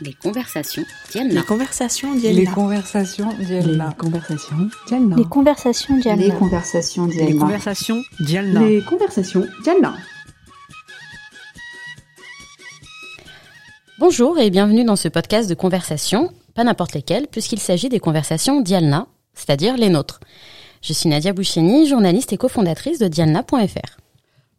[0.00, 1.34] Les conversations Diana.
[1.34, 2.52] Les conversations Les Diana.
[2.54, 3.94] conversations Diana.
[3.98, 5.16] conversations Diana.
[5.16, 6.22] Les conversations Diana.
[6.22, 7.38] Les conversations Les Diana.
[7.40, 8.60] conversations Diana.
[8.68, 9.44] Les conversations.
[13.98, 18.60] Bonjour et bienvenue dans ce podcast de conversation, pas n'importe lesquelles, puisqu'il s'agit des conversations
[18.60, 20.20] Dialna, c'est-à-dire les nôtres.
[20.80, 23.96] Je suis Nadia Boucheni, journaliste et cofondatrice de Dialna.fr.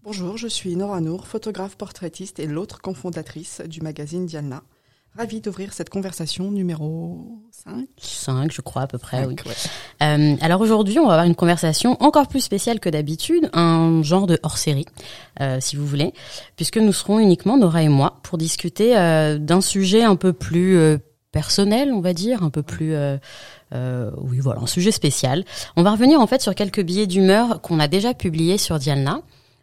[0.04, 4.64] Bonjour, je suis Nora Nour, photographe portraitiste et l'autre cofondatrice du magazine Dialna.
[5.18, 7.88] Ravie d'ouvrir cette conversation numéro 5.
[7.98, 9.36] 5, je crois à peu près, oui.
[9.46, 9.54] ouais.
[10.04, 14.28] Euh, alors aujourd'hui, on va avoir une conversation encore plus spéciale que d'habitude, un genre
[14.28, 14.86] de hors-série,
[15.42, 16.14] euh, si vous voulez,
[16.56, 21.00] puisque nous serons uniquement Nora et moi pour discuter euh, d'un sujet un peu plus
[21.32, 22.94] personnel, on va dire, un peu plus,
[23.74, 25.44] euh, oui, voilà, un sujet spécial.
[25.76, 29.22] On va revenir en fait sur quelques billets d'humeur qu'on a déjà publiés sur Dialna.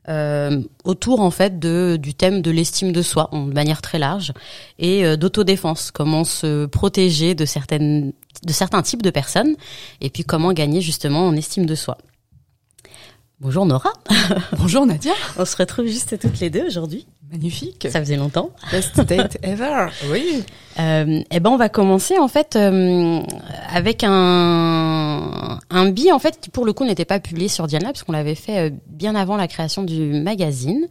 [0.09, 4.33] Euh, autour en fait de du thème de l'estime de soi de manière très large
[4.79, 8.13] et euh, d'autodéfense comment se protéger de certaines
[8.45, 9.57] de certains types de personnes
[10.01, 11.99] et puis comment gagner justement en estime de soi.
[13.41, 13.93] Bonjour Nora,
[14.59, 15.13] Bonjour Nadia.
[15.39, 17.07] on se retrouve juste toutes les deux aujourd'hui.
[17.31, 17.89] Magnifique.
[17.91, 18.51] Ça faisait longtemps.
[18.71, 19.87] Best date ever.
[20.11, 20.45] Oui.
[20.79, 23.23] Euh, eh ben on va commencer en fait euh,
[23.71, 24.11] avec un
[25.71, 28.35] un billet en fait qui pour le coup n'était pas publié sur Diana puisqu'on l'avait
[28.35, 30.87] fait euh, bien avant la création du magazine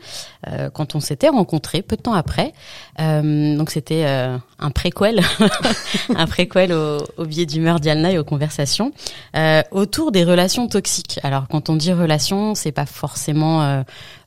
[0.48, 2.54] euh, quand on s'était rencontrés peu de temps après.
[3.00, 5.22] Euh, donc c'était euh, un préquel
[6.16, 8.92] un préquel au, au billet d'humeur Diana et aux conversations
[9.36, 11.20] euh, autour des relations toxiques.
[11.24, 13.84] Alors quand on dit relations, c'est pas forcément euh,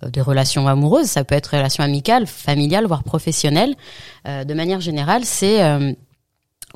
[0.07, 3.75] des relations amoureuses, ça peut être relations amicales, familiales, voire professionnelles.
[4.27, 5.59] De manière générale, c'est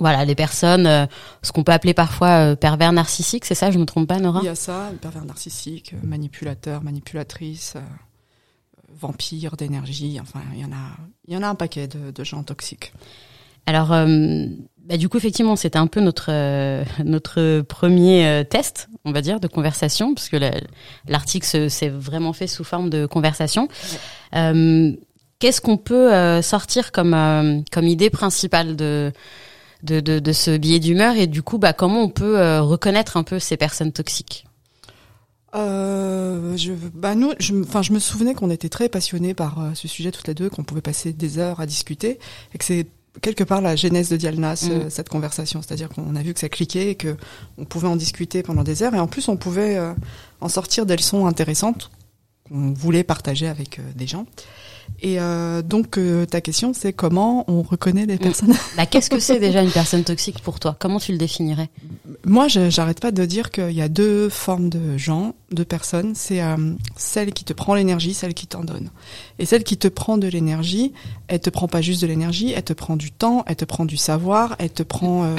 [0.03, 1.07] voilà les personnes, euh,
[1.43, 4.41] ce qu'on peut appeler parfois euh, pervers narcissiques, c'est ça, je me trompe pas, Nora?
[4.43, 7.81] Il y a ça, pervers narcissique, euh, manipulateur, manipulatrice, euh,
[9.01, 10.19] vampire d'énergie.
[10.21, 12.93] Enfin, il y en a, il y en a un paquet de, de gens toxiques.
[13.67, 14.47] Alors, euh,
[14.85, 19.21] bah, du coup, effectivement, c'était un peu notre euh, notre premier euh, test, on va
[19.23, 20.61] dire, de conversation, parce que la-
[21.07, 23.69] l'article se- s'est vraiment fait sous forme de conversation.
[24.35, 24.93] Euh,
[25.39, 29.13] Qu'est-ce qu'on peut euh, sortir comme euh, comme idée principale de
[29.83, 33.17] de, de, de ce billet d'humeur et du coup, bah, comment on peut euh, reconnaître
[33.17, 34.47] un peu ces personnes toxiques?
[35.55, 39.61] Euh, je, bah nous, je, me- enfin, je me souvenais qu'on était très passionnés par
[39.61, 42.19] euh, ce sujet toutes les deux, qu'on pouvait passer des heures à discuter,
[42.55, 42.87] et que c'est
[43.21, 44.91] quelque part la genèse de Dialna, ce- Mm.
[44.91, 45.61] cette conversation.
[45.61, 47.17] C'est-à-dire qu'on a vu que ça cliquait, et que
[47.59, 49.93] on pouvait en discuter pendant des heures, et en plus on pouvait euh,
[50.41, 51.91] en sortir des leçons intéressantes
[52.49, 54.25] qu'on voulait partager avec euh, des gens.
[55.05, 58.55] Et euh, donc euh, ta question, c'est comment on reconnaît les personnes?
[58.77, 60.77] Bah, Qu'est-ce que c'est déjà une personne toxique pour toi?
[60.79, 61.69] Comment tu le définirais?
[62.25, 66.15] Moi, j'arrête pas de dire qu'il y a deux formes de gens, de personnes.
[66.15, 66.57] C'est euh,
[66.97, 68.91] celle qui te prend l'énergie, celle qui t'en donne.
[69.41, 70.93] Et celle qui te prend de l'énergie,
[71.27, 73.85] elle te prend pas juste de l'énergie, elle te prend du temps, elle te prend
[73.85, 75.37] du savoir, elle te prend, euh,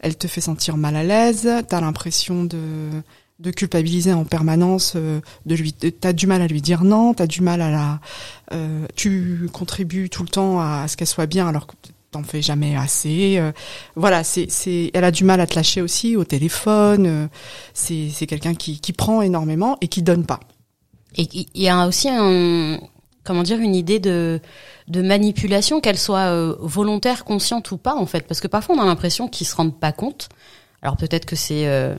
[0.00, 1.48] elle te fait sentir mal à l'aise.
[1.68, 2.88] T'as l'impression de
[3.42, 7.26] de culpabiliser en permanence, euh, de lui, t'as du mal à lui dire non, t'as
[7.26, 8.00] du mal à la,
[8.52, 11.74] euh, tu contribues tout le temps à ce qu'elle soit bien alors que
[12.12, 13.38] t'en fais jamais assez.
[13.38, 13.50] euh,
[13.96, 17.06] voilà, c'est, c'est, elle a du mal à te lâcher aussi au téléphone.
[17.06, 17.26] euh,
[17.74, 20.40] c'est, c'est quelqu'un qui, qui prend énormément et qui donne pas.
[21.16, 22.78] Et il y a aussi un,
[23.24, 24.40] comment dire, une idée de,
[24.88, 28.26] de manipulation, qu'elle soit euh, volontaire, consciente ou pas, en fait.
[28.26, 30.28] Parce que parfois, on a l'impression qu'ils se rendent pas compte.
[30.80, 31.94] Alors peut-être que c'est euh,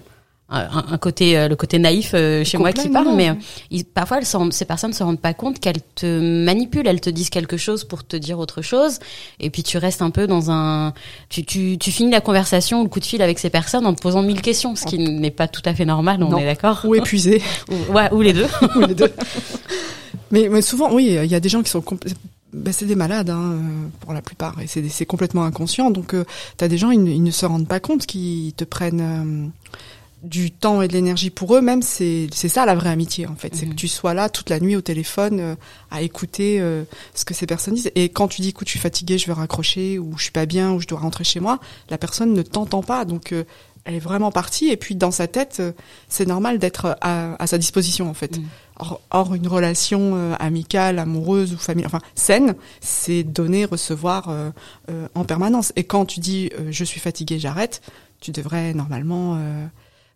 [0.50, 3.34] un, un côté, euh, le côté naïf euh, chez moi qui parle, mais euh,
[3.72, 7.02] ils- parfois, elles se rendent- ces personnes se rendent pas compte qu'elles te manipulent, elles
[7.02, 9.00] te disent quelque chose pour te dire autre chose,
[9.40, 10.94] et puis tu restes un peu dans un,
[11.30, 13.94] tu, tu, tu finis la conversation ou le coup de fil avec ces personnes en
[13.96, 16.38] te posant mille questions, ce qui n'est pas tout à fait normal, on Non.
[16.38, 17.42] est d'accord Ou épuisé.
[17.72, 18.48] ou, ouais, ou les deux.
[18.75, 19.12] ou les deux.
[20.31, 22.12] Mais, mais souvent, oui, il y a des gens qui sont compl-
[22.52, 25.90] ben, c'est des malades hein, euh, pour la plupart et c'est c'est complètement inconscient.
[25.90, 26.24] Donc, euh,
[26.58, 29.48] t'as des gens, ils, ne- ils ne se rendent pas compte qu'ils te prennent euh,
[30.23, 31.61] du temps et de l'énergie pour eux.
[31.61, 33.72] Même c'est c'est ça la vraie amitié en fait, c'est Mhm.
[33.73, 35.56] que tu sois là toute la nuit au téléphone euh,
[35.91, 37.91] à écouter euh, ce que ces personnes disent.
[37.95, 40.45] Et quand tu dis, écoute, je suis fatiguée, je vais raccrocher ou je suis pas
[40.45, 41.59] bien ou je dois rentrer chez moi,
[41.89, 43.03] la personne ne t'entend pas.
[43.06, 43.44] Donc euh,
[43.86, 45.74] elle est vraiment partie et puis dans sa tête, euh,
[46.07, 48.38] c'est normal d'être à, à sa disposition en fait.
[48.38, 48.44] Mm.
[48.80, 54.50] Or, or, une relation euh, amicale, amoureuse ou familiale, enfin saine, c'est donner, recevoir euh,
[54.89, 55.74] euh, en permanence.
[55.75, 57.81] Et quand tu dis euh, je suis fatigué, j'arrête,
[58.21, 59.65] tu devrais normalement euh,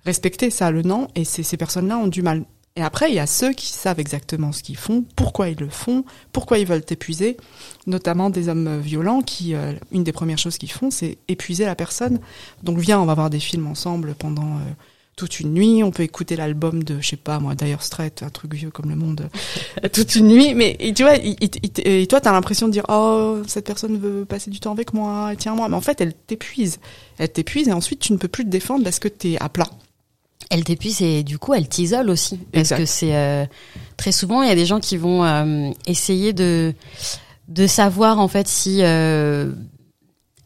[0.07, 1.07] respecter ça, le non.
[1.15, 2.45] Et ces personnes-là ont du mal.
[2.75, 5.67] Et après, il y a ceux qui savent exactement ce qu'ils font, pourquoi ils le
[5.69, 7.35] font, pourquoi ils veulent t'épuiser,
[7.87, 11.73] notamment des hommes violents qui, euh, une des premières choses qu'ils font, c'est épuiser la
[11.75, 12.19] personne.
[12.61, 14.59] Donc viens, on va voir des films ensemble pendant euh,
[15.15, 15.83] toute une nuit.
[15.83, 18.91] On peut écouter l'album de, je sais pas moi, Dire Straits, un truc vieux comme
[18.91, 19.27] le monde,
[19.83, 20.53] euh, toute une nuit.
[20.53, 23.97] Mais et tu vois, il- il- et toi, t'as l'impression de dire, oh, cette personne
[23.97, 25.67] veut passer du temps avec moi, tiens moi.
[25.67, 26.77] Mais en fait, elle t'épuise.
[27.17, 29.67] Elle t'épuise et ensuite tu ne peux plus te défendre parce que t'es à plat.
[30.49, 32.37] Elle t'épuise et du coup elle t'isole aussi.
[32.53, 33.45] Parce que c'est euh,
[33.97, 36.73] très souvent il y a des gens qui vont euh, essayer de
[37.49, 39.51] de savoir en fait si euh,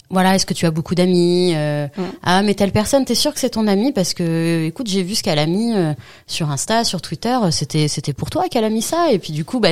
[0.09, 2.01] voilà est-ce que tu as beaucoup d'amis euh, Mm.
[2.24, 3.92] ah mais telle personne t'es sûr que c'est ton ami?
[3.92, 5.94] Parce que écoute j'ai vu ce qu'elle a mis euh,
[6.27, 9.12] sur Insta sur Twitter euh, c'était c'était pour toi qu'elle a mis ça.
[9.12, 9.69] Et puis du coup bah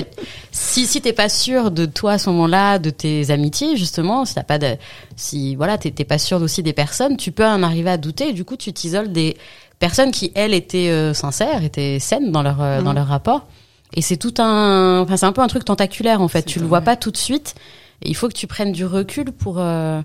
[0.52, 4.34] si si t'es pas sûr de toi à ce moment-là de tes amitiés justement si
[4.36, 4.76] t'as pas de
[5.16, 8.30] si voilà t'es t'es pas sûr aussi des personnes tu peux en arriver à douter.
[8.30, 9.38] Et du coup tu t'isoles des
[9.80, 13.48] personnes qui elles étaient euh, sincères étaient saines dans leur euh, dans leur rapport
[13.94, 16.66] et c'est tout un enfin c'est un peu un truc tentaculaire en fait tu le
[16.66, 16.70] vrai.
[16.70, 17.56] vois pas tout de suite
[18.02, 20.02] et il faut que tu prennes du recul pour euh,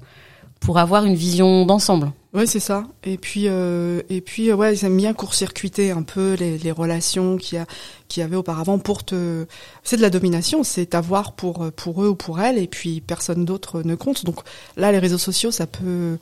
[0.60, 2.82] pour avoir une vision d'ensemble Ouais, c'est ça.
[3.04, 6.72] Et puis, euh, et puis, euh, ouais, ils aiment bien court-circuiter un peu les, les
[6.72, 7.66] relations qu'il y a,
[8.08, 9.46] qu'il y avait auparavant pour te.
[9.84, 13.44] C'est de la domination, c'est t'avoir pour pour eux ou pour elles, et puis personne
[13.44, 14.24] d'autre ne compte.
[14.24, 14.40] Donc
[14.76, 16.18] là, les réseaux sociaux, ça peut.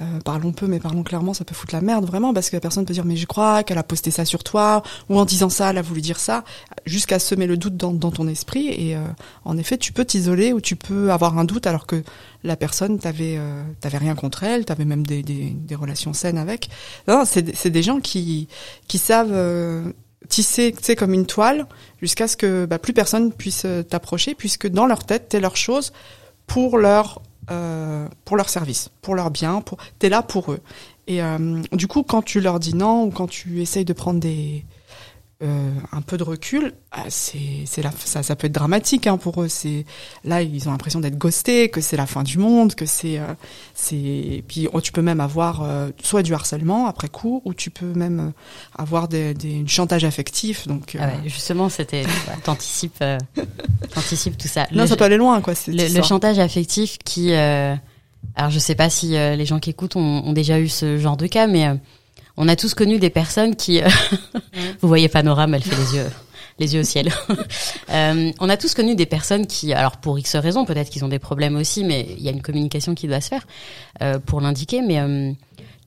[0.00, 2.60] Euh, parlons peu, mais parlons clairement, ça peut foutre la merde vraiment parce que la
[2.60, 5.48] personne peut dire mais je crois qu'elle a posté ça sur toi ou en disant
[5.48, 6.44] ça elle a voulu dire ça
[6.86, 9.04] jusqu'à semer le doute dans, dans ton esprit et euh,
[9.44, 12.02] en effet tu peux t'isoler ou tu peux avoir un doute alors que
[12.44, 16.38] la personne t'avait euh, t'avais rien contre elle t'avais même des, des, des relations saines
[16.38, 16.70] avec.
[17.08, 18.48] Non c'est c'est des gens qui
[18.88, 19.92] qui savent euh,
[20.28, 21.66] tisser tu sais comme une toile
[22.00, 25.56] jusqu'à ce que bah, plus personne puisse euh, t'approcher puisque dans leur tête t'es leur
[25.56, 25.92] chose
[26.46, 27.20] pour leur
[27.50, 30.60] euh, pour leur service pour leur bien pour t'es là pour eux.
[31.06, 34.20] Et euh, du coup quand tu leur dis non ou quand tu essayes de prendre
[34.20, 34.64] des
[35.42, 39.16] euh, un peu de recul, ah, c'est c'est la ça ça peut être dramatique hein,
[39.16, 39.48] pour eux.
[39.48, 39.86] C'est
[40.24, 43.24] là ils ont l'impression d'être ghostés, que c'est la fin du monde, que c'est euh,
[43.74, 47.70] c'est puis oh, tu peux même avoir euh, soit du harcèlement après coup ou tu
[47.70, 48.30] peux même euh,
[48.82, 50.66] avoir des, des du chantage affectif.
[50.68, 52.04] Donc euh, Ah ouais, justement c'était
[52.44, 53.18] t'anticipes euh,
[53.94, 55.54] t'anticipes tout ça non Le- ça peut aller loin quoi.
[55.66, 57.74] le, le chantage affectif qui euh,
[58.36, 60.98] alors je sais pas si euh, les gens qui écoutent ont, ont déjà eu ce
[60.98, 61.74] genre de cas mais euh,
[62.40, 63.88] on a tous connu des personnes qui euh,
[64.80, 66.10] vous voyez Panorama elle fait les yeux
[66.58, 67.10] les yeux au ciel.
[67.92, 71.08] Euh, on a tous connu des personnes qui alors pour X raisons peut-être qu'ils ont
[71.08, 73.48] des problèmes aussi mais il y a une communication qui doit se faire
[74.00, 75.32] euh, pour l'indiquer mais euh,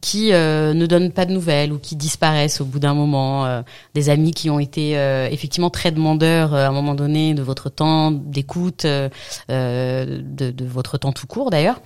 [0.01, 3.63] qui ne donnent pas de nouvelles ou qui disparaissent au bout d'un moment,
[3.93, 4.95] des amis qui ont été
[5.31, 9.09] effectivement très demandeurs à un moment donné de votre temps d'écoute, de,
[9.47, 11.79] de votre temps tout court d'ailleurs,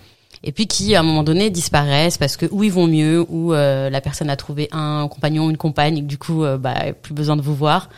[0.44, 3.54] et puis qui à un moment donné disparaissent parce que ou ils vont mieux ou
[3.54, 6.76] euh, la personne a trouvé un compagnon, une compagne, et que du coup euh, bah,
[7.02, 7.90] plus besoin de vous voir.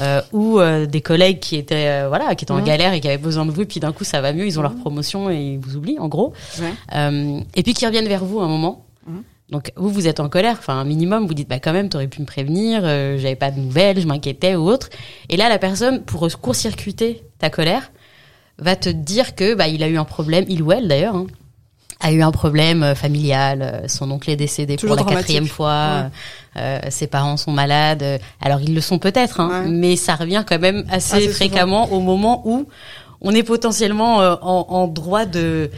[0.00, 2.64] Euh, ou euh, des collègues qui étaient euh, voilà qui étaient en Mhm.
[2.64, 4.56] galère et qui avaient besoin de vous et puis d'un coup ça va mieux ils
[4.56, 6.72] ont leur promotion et ils vous oublient en gros Ouais.
[6.94, 8.86] euh, et puis qui reviennent vers vous à un moment.
[9.08, 9.22] Mhm.
[9.50, 12.06] Donc vous, vous êtes en colère, enfin un minimum, vous dites bah quand même, t'aurais
[12.06, 14.88] pu me prévenir, euh, j'avais pas de nouvelles, je m'inquiétais ou autre.
[15.30, 17.90] Et là, la personne, pour court-circuiter ta colère,
[18.58, 21.26] va te dire que bah il a eu un problème, il ou elle d'ailleurs, hein,
[22.00, 25.46] a eu un problème euh, familial, euh, son oncle est décédé Toujours pour la quatrième
[25.48, 26.10] fois,
[26.56, 28.20] euh, ses parents sont malades.
[28.40, 29.68] alors ils le sont peut-être, hein, Ouais.
[29.68, 31.34] mais ça revient quand même assez Assez souvent.
[31.36, 32.66] fréquemment au moment où
[33.20, 35.70] on est potentiellement en, en droit de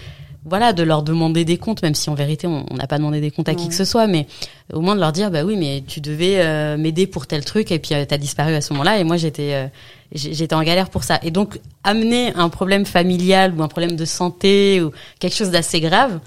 [0.46, 3.30] voilà de leur demander des comptes même si en vérité on n'a pas demandé des
[3.30, 4.26] comptes à qui que ce soit mais
[4.72, 7.70] au moins de leur dire bah oui mais tu devais euh, m'aider pour tel truc
[7.70, 9.66] et puis euh, t'as disparu à ce moment-là et moi j'étais euh,
[10.12, 14.04] j'étais en galère pour ça et donc amener un problème familial ou un problème de
[14.06, 16.20] santé ou quelque chose d'assez grave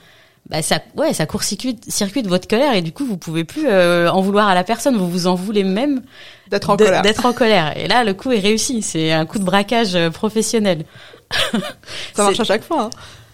[0.50, 4.11] bah ça ouais ça court-circuite circuite votre colère et du coup vous pouvez plus euh,
[4.11, 6.02] en vouloir à la personne vous vous en voulez même
[6.52, 7.02] D'être en de- colère.
[7.02, 10.85] d'être en colère et là le coup est réussi c'est un coup de braquage professionnel
[12.14, 12.83] Ça marche à chaque fois.
[12.83, 12.90] hein.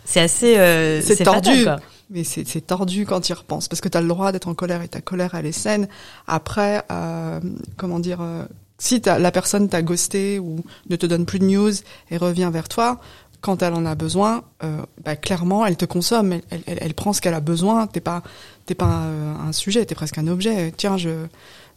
[0.09, 1.63] C'est assez euh, C'est tordu.
[1.63, 1.77] quoi.
[2.11, 4.55] Mais c'est tordu quand tu y repenses, parce que tu as le droit d'être en
[4.55, 5.87] colère et ta colère, elle est saine.
[6.27, 7.39] Après, euh,
[7.77, 8.45] comment dire, euh,
[8.79, 11.71] si la personne t'a ghosté ou ne te donne plus de news
[12.09, 12.99] et revient vers toi,
[13.41, 16.93] quand elle en a besoin, euh, bah, clairement, elle te consomme, elle, elle, elle- elle
[16.95, 17.85] prend ce qu'elle a besoin.
[17.87, 18.23] T'es pas,
[18.65, 20.73] t'es pas un, un sujet, t'es presque un objet.
[20.75, 21.11] Tiens, je,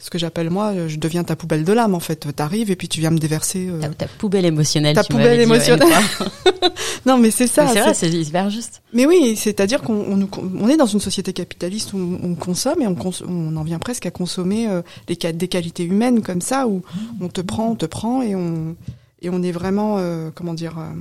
[0.02, 2.26] ce que j'appelle moi, je deviens ta poubelle de l'âme en fait.
[2.34, 3.68] T'arrives et puis tu viens me déverser.
[3.70, 4.94] euh, Ta, ta poubelle émotionnelle.
[4.96, 5.88] Ta tu poubelle émotionnelle.
[7.06, 7.66] Non, mais c'est ça.
[7.66, 8.82] C'est vrai, c'est hyper juste.
[8.92, 10.28] mais oui, c'est-à-dire qu'on on, nous-
[10.60, 13.80] on est dans une société capitaliste où on consomme et on, cons- on en vient
[13.80, 15.16] presque à consommer euh, des,
[15.48, 16.82] qualités humaines comme ça, où
[17.20, 18.76] on te prend, on te prend et on,
[19.20, 20.92] et on est vraiment, euh, comment dire, euh,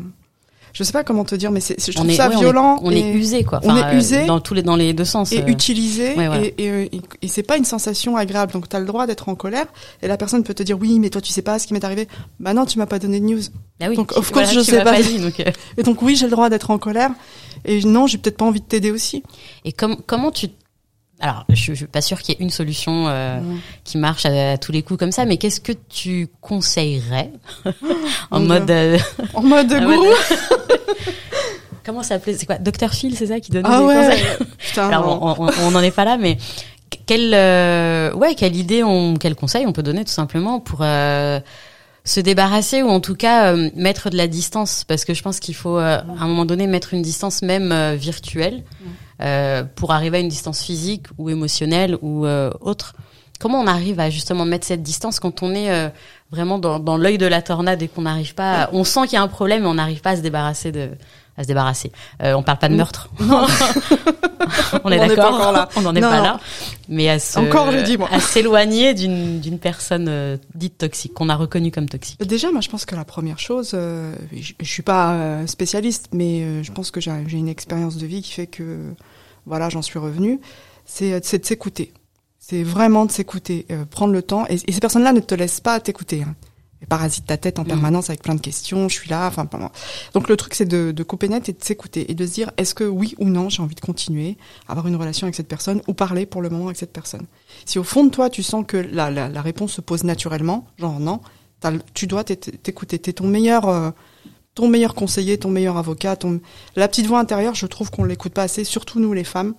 [0.74, 2.42] je sais pas comment te dire, mais c'est, je trouve est, ça ouais, on est-
[2.42, 2.80] violent.
[2.82, 3.60] On est, usé, quoi.
[3.64, 5.32] on est usé euh, dans tous les dans les deux sens.
[5.32, 5.48] et euh.
[5.48, 6.44] utilisé ouais, voilà.
[6.44, 8.54] et, et, et, et c'est pas une sensation agréable.
[8.54, 9.66] Donc tu as le droit d'être en colère
[10.02, 11.84] et la personne peut te dire oui, mais toi tu sais pas ce qui m'est
[11.84, 12.08] arrivé.
[12.40, 13.42] Bah non, tu m'as pas donné de news.
[13.82, 15.02] Ah oui, donc, of course, voilà, je sais pas.
[15.02, 15.52] dit, donc, euh.
[15.78, 17.12] Et donc oui, j'ai le droit d'être en colère.
[17.66, 19.24] Et non, j'ai peut-être pas envie de t'aider aussi.
[19.66, 20.48] Et com- comment tu
[21.22, 23.60] alors, je, je suis pas sûre qu'il y ait une solution euh, Mmh.
[23.84, 27.32] qui marche à, à tous les coups comme ça, mais qu'est-ce que tu conseillerais
[28.32, 28.98] en mode euh,
[29.34, 30.04] En mode en gourou.
[30.04, 30.80] mode-
[31.84, 32.34] Comment ça s'appelait?
[32.36, 32.58] C'est quoi?
[32.60, 33.96] Dr Phil, c'est ça qui donnait Ah des ouais.
[34.08, 34.24] conseils?
[34.60, 36.38] Putain, Alors, on n'en est pas là, mais
[37.08, 41.40] quelle, euh, ouais, quelle idée, on, quel conseil on peut donner tout simplement pour euh,
[42.04, 45.40] se débarrasser ou en tout cas euh, mettre de la distance, parce que je pense
[45.40, 48.64] qu'il faut euh, à un moment donné mettre une distance même euh, virtuelle
[49.22, 52.94] euh, pour arriver à une distance physique ou émotionnelle ou euh, autre.
[53.40, 55.90] Comment on arrive à justement mettre cette distance quand on est euh,
[56.32, 59.14] vraiment dans, dans l'œil de la tornade et qu'on n'arrive pas, à- on sent qu'il
[59.14, 60.90] y a un problème et on n'arrive pas à se débarrasser de,
[61.38, 61.92] à se débarrasser.
[62.22, 63.10] Euh, on parle pas de meurtre.
[63.20, 65.70] on est On n'est pas d'accord.
[65.76, 66.10] On n'en est Non.
[66.10, 66.40] pas là.
[66.90, 68.10] Mais à se, Encore, je dis, moi.
[68.12, 72.22] à s'éloigner d'une d'une personne euh, dite toxique qu'on a reconnue comme toxique.
[72.22, 76.10] Déjà, moi, je pense que la première chose, euh, je, je suis pas euh, spécialiste,
[76.14, 78.78] mais je pense que j'ai j'ai une expérience de vie qui fait que,
[79.46, 80.40] voilà, j'en suis revenue.
[80.86, 81.94] C'est c'est de s'écouter.
[82.40, 84.46] C'est vraiment de s'écouter, euh, prendre le temps.
[84.50, 86.24] Et, et ces personnes-là ne te laissent pas t'écouter.
[86.24, 86.36] Hein.
[86.82, 87.68] Elles parasitent ta tête en Mhm.
[87.68, 88.90] permanence avec plein de questions.
[88.90, 89.28] Je suis là.
[89.28, 89.48] Enfin,
[90.16, 92.52] donc le truc, c'est de, de couper net et de s'écouter et de se dire
[92.58, 95.48] est-ce que oui ou non j'ai envie de continuer à avoir une relation avec cette
[95.48, 97.28] personne ou parler pour le moment avec cette personne?
[97.66, 100.66] Si au fond de toi tu sens que la, la, la réponse se pose naturellement,
[100.80, 101.22] genre non,
[101.94, 102.98] tu dois t'é- t'écouter.
[102.98, 103.92] T'es ton meilleur, euh,
[104.56, 106.16] ton meilleur conseiller, ton meilleur avocat.
[106.16, 106.42] Ton...
[106.76, 109.56] La petite voix intérieure, je trouve qu'on l'écoute pas assez, surtout nous les femmes.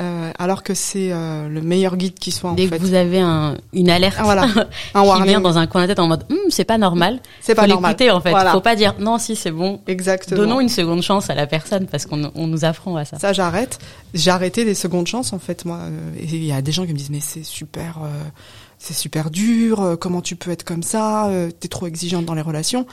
[0.00, 2.78] Euh, alors que c'est euh, le meilleur guide qui soit en Dès fait.
[2.78, 4.42] que vous avez un, une alerte Ah, voilà,
[4.94, 5.28] un qui warning.
[5.28, 7.20] vient dans un coin de la tête en mode Hum, c'est pas normal.
[7.40, 7.94] C'est pas normal.
[8.10, 8.30] en fait.
[8.30, 8.50] Voilà.
[8.50, 9.80] Faut pas dire non si c'est bon.
[9.86, 10.40] Exactement.
[10.40, 13.20] Donnons une seconde chance à la personne parce qu'on on nous apprend à ça.
[13.20, 13.78] Ça, j'arrête.
[14.14, 15.78] J'ai arrêté les secondes chances, en fait, moi.
[15.82, 18.08] Euh, Et il y a des gens qui me disent, mais c'est super, euh,
[18.80, 19.80] c'est super dur.
[19.80, 22.84] euh, Comment tu peux être comme ça euh, T'es trop exigeante dans les relations.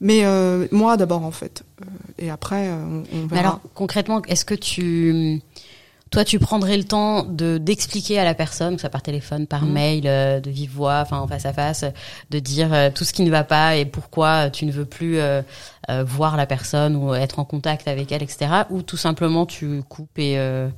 [0.00, 1.62] Mais euh, moi, d'abord, en fait.
[1.82, 1.84] Euh,
[2.18, 3.40] et après, on, on Mais verra.
[3.40, 5.40] alors concrètement, est-ce que tu
[6.10, 9.46] toi tu prendrais le temps de d'expliquer à la personne, que ce soit par téléphone,
[9.46, 9.72] par Mhm.
[9.72, 11.84] mail, euh, de vive voix, enfin en face à face,
[12.30, 15.18] de dire euh, tout ce qui ne va pas et pourquoi tu ne veux plus
[15.18, 15.42] euh,
[15.90, 18.46] euh, voir la personne ou être en contact avec elle, etc.
[18.70, 20.68] Ou tout simplement tu coupes et euh,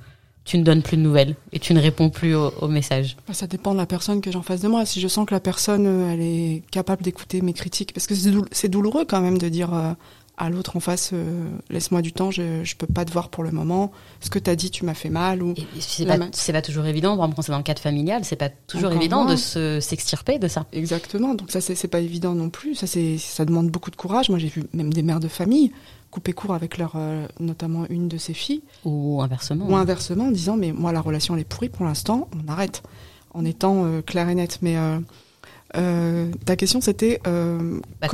[0.45, 3.17] tu ne donnes plus de nouvelles et tu ne réponds plus au, au message.
[3.29, 4.85] Bah, Ça dépend de la personne que j'ai en face de moi.
[4.87, 8.15] Si je sens que la personne, euh, elle est capable d'écouter mes critiques, parce que
[8.15, 9.93] c'est doul- c'est douloureux quand même de dire euh,
[10.37, 13.45] à l'autre en face, euh, laisse-moi du temps, je, je peux pas te voir pour
[13.45, 13.93] le moment.
[14.21, 15.55] Ce que t'as dit, tu m'as fait mal ou.
[15.79, 17.17] C'est pas, pas toujours évident.
[17.17, 19.33] Par exemple, quand c'est dans le cadre familial, c'est pas toujours Encore évident moins.
[19.35, 20.65] de se s'extirper de ça.
[20.73, 21.35] Exactement.
[21.35, 22.75] Donc ça, c'est pas évident non plus.
[22.75, 24.31] Ça, ça demande beaucoup de courage.
[24.31, 25.73] Moi, j'ai vu même des mères de famille
[26.11, 29.67] couper court avec leur, euh, notamment une de ses filles, Ou inversement.
[29.69, 32.83] ou inversement, en disant mais moi la relation elle est pourrie pour l'instant, on arrête,
[33.33, 34.59] en étant euh, clair et net.
[34.61, 34.77] Mais
[35.77, 38.09] euh, ta question c'était euh, Bah,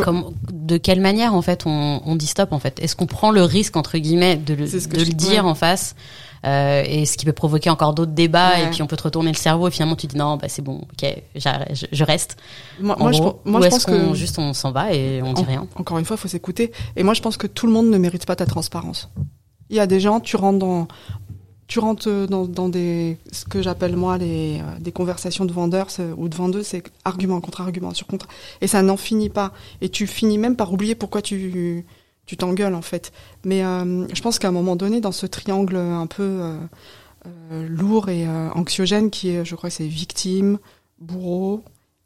[0.53, 2.79] de quelle manière en fait on, on dit stop en fait?
[2.83, 5.51] Est-ce qu'on prend le risque entre guillemets de le, de le dire ouais.
[5.51, 5.95] en face
[6.45, 8.65] euh, et ce qui peut provoquer encore d'autres débats Ouais.
[8.67, 10.61] et puis on peut te retourner le cerveau et finalement tu dis non bah c'est
[10.63, 12.37] bon ok je, je reste
[12.79, 15.33] moi, en moi, je, moi je pense qu'on que juste on s'en va et on
[15.33, 15.67] dit En- rien?
[15.77, 16.73] Encore une fois, faut s'écouter.
[16.95, 19.09] Et moi, je pense que tout le monde ne mérite pas ta transparence.
[19.71, 20.87] Il y a des gens, tu rentres dans,
[21.67, 25.89] tu rentres euh, dans, des, ce que j'appelle moi les, euh, des conversations de vendeurs
[26.17, 28.29] ou de vendeuses, c'est argument contre argument sur contre.
[28.61, 29.53] Et ça n'en finit pas.
[29.81, 31.85] Et tu finis même par oublier pourquoi tu,
[32.27, 33.13] tu t'engueules en fait.
[33.45, 36.57] Mais euh, je pense qu'à un moment donné, dans ce triangle un peu
[37.27, 40.59] euh, lourd et anxiogène qui est, je crois, c'est victime,
[40.99, 41.63] bourreau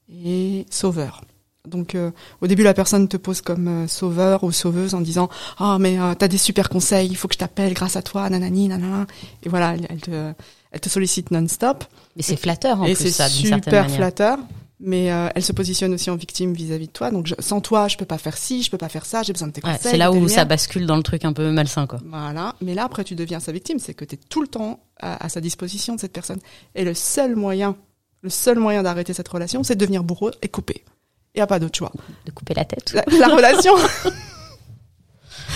[0.09, 1.23] et sauveur.
[1.69, 5.29] Donc euh, au début la personne te pose comme euh, sauveur ou sauveuse en disant
[5.59, 8.31] ah mais euh, t'as des super conseils il faut que je t'appelle grâce à toi
[8.31, 9.07] nanani nanana
[9.43, 10.33] et voilà elle, elle te
[10.73, 11.85] elle te sollicite non-stop.
[12.17, 14.39] Mais c'est flatteur en et plus c'est ça d'une certaine super flatteur
[14.83, 17.11] mais euh, elle se positionne aussi en victime vis-à-vis de toi.
[17.11, 19.35] Donc je- sans toi je peux pas faire ci je peux pas faire ça j'ai
[19.35, 21.51] besoin de tes Ouais, conseils c'est là où ça bascule dans le truc un peu
[21.53, 21.99] malsain quoi.
[22.07, 24.81] Voilà, mais là après tu deviens sa victime, c'est que tu es tout le temps
[24.99, 26.39] à, à sa disposition de cette personne.
[26.75, 27.77] Et le seul moyen,
[28.23, 30.85] le seul moyen d'arrêter cette relation, c'est de devenir bourreau et couper.
[31.35, 31.93] Il n'y a pas d'autre choix.
[32.27, 33.75] de couper la tête La, la relation.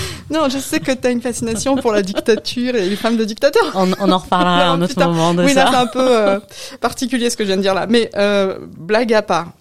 [0.30, 3.24] non, je sais que tu as une fascination pour la dictature et les femmes de
[3.24, 3.72] dictateurs.
[3.74, 6.40] on, on en reparlera à un autre moment de oui, ça c'est un peu euh,
[6.80, 7.86] particulier ce que je viens de dire là.
[7.86, 9.52] Mais euh, blague à part,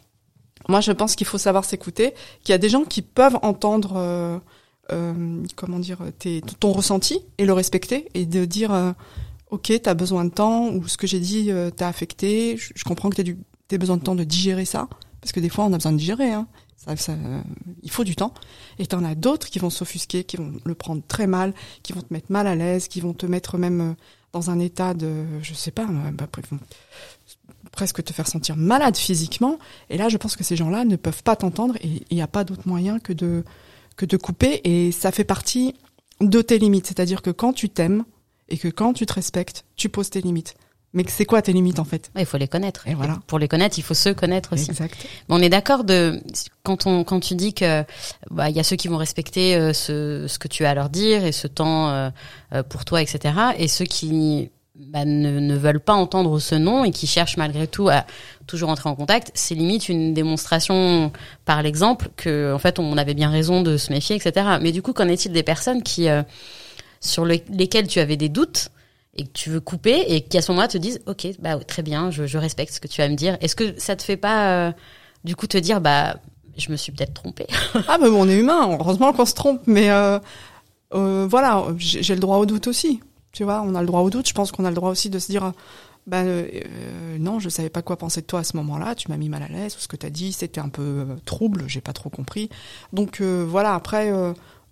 [0.67, 3.93] moi je pense qu'il faut savoir s'écouter, qu'il y a des gens qui peuvent entendre,
[3.97, 4.37] euh,
[4.91, 8.91] euh, comment dire, tes, ton ressenti et le respecter et de dire, euh,
[9.51, 12.57] ok, t'as besoin de temps ou ce que j'ai dit euh, t'a affecté.
[12.57, 13.21] Je, je comprends que
[13.67, 14.87] t'as besoin de temps de digérer ça
[15.23, 16.33] parce que des fois on a besoin de digérer.
[16.33, 16.47] Hein.
[16.75, 17.13] Ça, ça,
[17.81, 18.33] il faut du temps.
[18.77, 22.01] Et t'en as d'autres qui vont s'offusquer, qui vont le prendre très mal, qui vont
[22.01, 23.93] te mettre mal à l'aise, qui vont te mettre même euh,
[24.33, 26.27] dans un état de, je sais pas, euh, bah,
[27.71, 29.59] presque te faire sentir malade physiquement.
[29.89, 32.27] Et là, je pense que ces gens-là ne peuvent pas t'entendre et il n'y a
[32.27, 33.45] pas d'autre moyen que de
[33.95, 34.59] que de couper.
[34.65, 35.75] Et ça fait partie
[36.19, 36.87] de tes limites.
[36.87, 38.03] C'est-à-dire que quand tu t'aimes
[38.49, 40.55] et que quand tu te respectes, tu poses tes limites.
[40.93, 42.11] Mais c'est quoi tes limites en fait?
[42.15, 42.87] Ouais, il faut les connaître.
[42.87, 43.17] Et voilà.
[43.25, 44.69] Pour les connaître, il faut se connaître aussi.
[44.69, 44.95] Exact.
[45.27, 46.21] Mais on est d'accord de
[46.61, 47.83] quand on quand tu dis que
[48.29, 50.73] bah il y a ceux qui vont respecter euh, ce ce que tu as à
[50.75, 52.09] leur dire et ce temps euh,
[52.53, 53.33] euh, pour toi, etc.
[53.57, 57.65] Et ceux qui bah, ne, ne veulent pas entendre ce nom et qui cherchent malgré
[57.67, 58.05] tout à
[58.45, 61.11] toujours entrer en contact, c'est limite une démonstration
[61.45, 64.57] par l'exemple que en fait on avait bien raison de se méfier, etc.
[64.61, 66.21] Mais du coup, qu'en est-il des personnes qui euh,
[67.01, 68.69] sur le- lesquelles tu avais des doutes
[69.15, 71.83] et que tu veux couper et qui à ce moment-là te disent ok bah très
[71.83, 74.17] bien je, je respecte ce que tu vas me dire est-ce que ça te fait
[74.17, 74.71] pas euh,
[75.23, 76.15] du coup te dire bah
[76.57, 77.47] je me suis peut-être trompée
[77.87, 80.19] Ah mais bon, on est humain, heureusement qu'on se trompe, mais euh,
[80.93, 82.99] euh, voilà, j'ai le droit au doute aussi.
[83.31, 84.27] Tu vois, on a le droit au doute.
[84.27, 85.51] Je pense qu'on a le droit aussi de se dire,
[86.05, 86.21] bah
[87.17, 88.93] non, je savais pas quoi penser de toi à ce moment-là.
[88.93, 89.75] Tu m'as mis mal à l'aise.
[89.75, 91.63] Ou ce que t'as dit, c'était un peu trouble.
[91.65, 92.49] J'ai pas trop compris.
[92.91, 93.73] Donc voilà.
[93.73, 94.11] Après,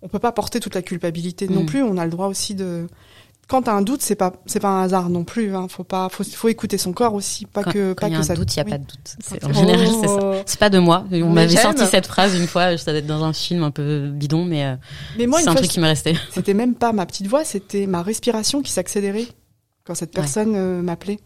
[0.02, 1.66] on peut pas porter toute la culpabilité non Mm.
[1.66, 1.82] plus.
[1.82, 2.86] On a le droit aussi de.
[3.48, 5.54] Quand t'as un doute, c'est pas c'est pas un hasard non plus.
[5.54, 5.66] Hein.
[5.68, 8.14] Faut pas faut, faut écouter son corps aussi, pas quand, que quand pas il y
[8.14, 8.34] a que un ça.
[8.34, 8.70] doute il y a oui.
[8.70, 10.34] pas de doute C'est- en général c'est ça Oh.
[10.46, 13.24] c'est pas de moi on m'avait sorti cette phrase une fois ça doit être dans
[13.24, 14.76] un film un peu bidon mais euh,
[15.18, 17.44] Mais moi, c'est un fois, truc qui m'est resté C'était même pas ma petite voix,
[17.44, 19.26] c'était ma respiration qui s'accélérait
[19.84, 20.22] quand cette Ouais.
[20.22, 21.18] personne euh, m'appelait.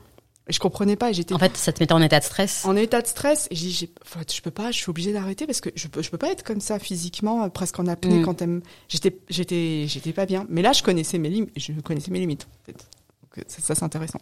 [0.48, 2.76] Je comprenais pas et j'étais en fait ça te mettait en état de stress en
[2.76, 5.70] état de stress et j'ai- faut- je peux pas, je suis obligée d'arrêter parce que
[5.74, 8.24] je peux je peux pas être comme ça physiquement euh, presque en apnée Mm.
[8.24, 10.46] quand elle me- j'étais j'étais j'étais pas bien.
[10.48, 12.72] Mais là je connaissais mes limites, je connaissais mes limites en fait.
[12.74, 14.20] Donc, euh, ça, ça, c'est intéressant.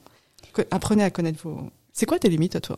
[0.71, 2.77] Apprenez à connaître vos C'est quoi tes limites à toi?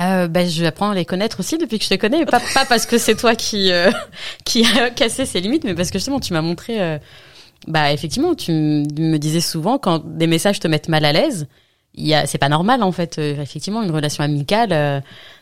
[0.00, 2.64] Euh, bah, je apprends à les connaître aussi depuis que je te connais, pas, pas
[2.64, 3.90] parce que c'est toi qui euh,
[4.44, 6.80] qui a cassé ses limites, mais parce que justement tu m'as montré.
[6.82, 6.98] euh,
[7.68, 11.46] bah effectivement, tu me disais souvent quand des messages te mettent mal à l'aise,
[11.96, 13.18] c'est pas normal en fait.
[13.18, 15.00] Euh, effectivement, une relation amicale, euh,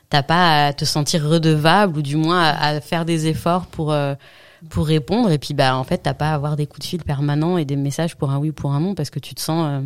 [0.08, 3.92] t'as pas à te sentir redevable ou du moins à, à faire des efforts pour
[3.92, 4.14] euh,
[4.68, 5.30] pour répondre.
[5.30, 7.64] Et puis bah en fait t'as pas à avoir des coups de fil permanents et
[7.64, 9.80] des messages pour un oui ou pour un non parce que tu te sens euh,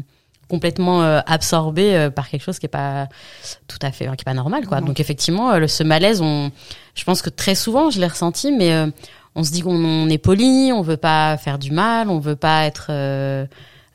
[0.49, 3.09] complètement euh, absorbé euh, par quelque chose qui est pas
[3.69, 4.89] tout à fait qui est pas normal quoi Non.
[4.89, 6.51] donc effectivement euh, le, ce malaise on
[6.95, 8.87] je pense que très souvent je l'ai ressenti mais euh,
[9.37, 12.37] on se dit qu'on on est poli on veut pas faire du mal on veut
[12.37, 12.91] pas être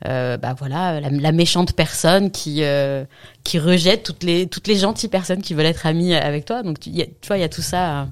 [0.06, 3.04] euh, bah voilà la, méchante personne qui euh,
[3.44, 6.62] qui rejette toutes les toutes les gentilles personnes qui veulent être amies avec toi.
[6.62, 6.90] Donc tu,
[7.26, 8.08] vois il y a tout ça à,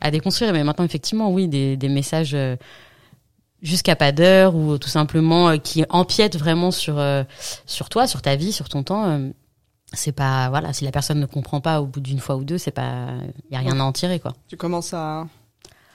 [0.00, 0.52] à déconstruire.
[0.52, 2.56] Mais maintenant effectivement oui des, des messages euh,
[3.60, 7.02] jusqu'à pas d'heure ou tout simplement qui empiètent vraiment sur
[7.66, 9.30] sur toi sur ta vie sur ton temps
[9.92, 12.58] c'est pas voilà si la personne ne comprend pas au bout d'une fois ou deux
[12.58, 13.10] c'est pas
[13.52, 14.34] y a rien à en tirer quoi.
[14.48, 15.26] Tu commences à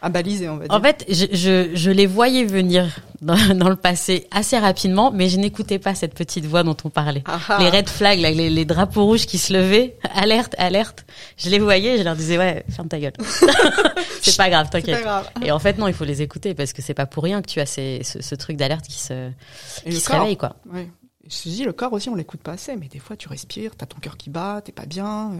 [0.07, 0.73] à baliser, on va dire.
[0.75, 5.29] en fait je, je, je les voyais venir dans, dans le passé assez rapidement mais
[5.29, 7.57] je n'écoutais pas cette petite voix dont on parlait Ah, ah.
[7.59, 11.05] les red flags là, les, les drapeaux rouges qui se levaient alerte alerte
[11.37, 13.13] je les voyais et je leur disais ouais ferme ta gueule
[14.21, 15.05] c'est pas grave t'inquiète
[15.43, 17.47] et en fait non il faut les écouter parce que c'est pas pour rien que
[17.47, 20.19] tu as ces, ce, ce truc d'alerte qui se Et qui le se corps.
[20.21, 20.87] réveille quoi Ouais.
[21.29, 23.75] Je te dis, le corps aussi, on l'écoute pas assez, mais des fois, tu respires,
[23.75, 25.31] t'as ton cœur qui bat, t'es pas bien.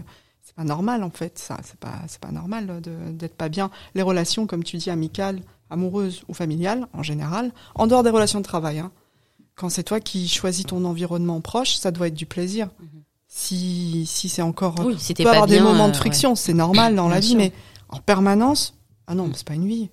[0.58, 1.56] Euh, pas normal, en fait, ça.
[1.64, 3.70] C'est pas, c'est pas normal euh, d'être pas bien.
[3.94, 5.40] Les relations, comme tu dis, amicales,
[5.70, 8.90] amoureuses ou familiales, en général, en dehors des relations de travail, hein.
[9.54, 12.68] Quand c'est toi qui choisis ton environnement proche, ça doit être du plaisir.
[13.26, 16.34] Si, si c'est encore, oui si peux pas avoir bien des moments euh, de friction,
[16.36, 17.38] c'est normal dans Bien la vie, sûr.
[17.38, 17.52] mais
[17.88, 18.74] en permanence,
[19.08, 19.32] ah non, Mm.
[19.34, 19.90] c'est pas une vie.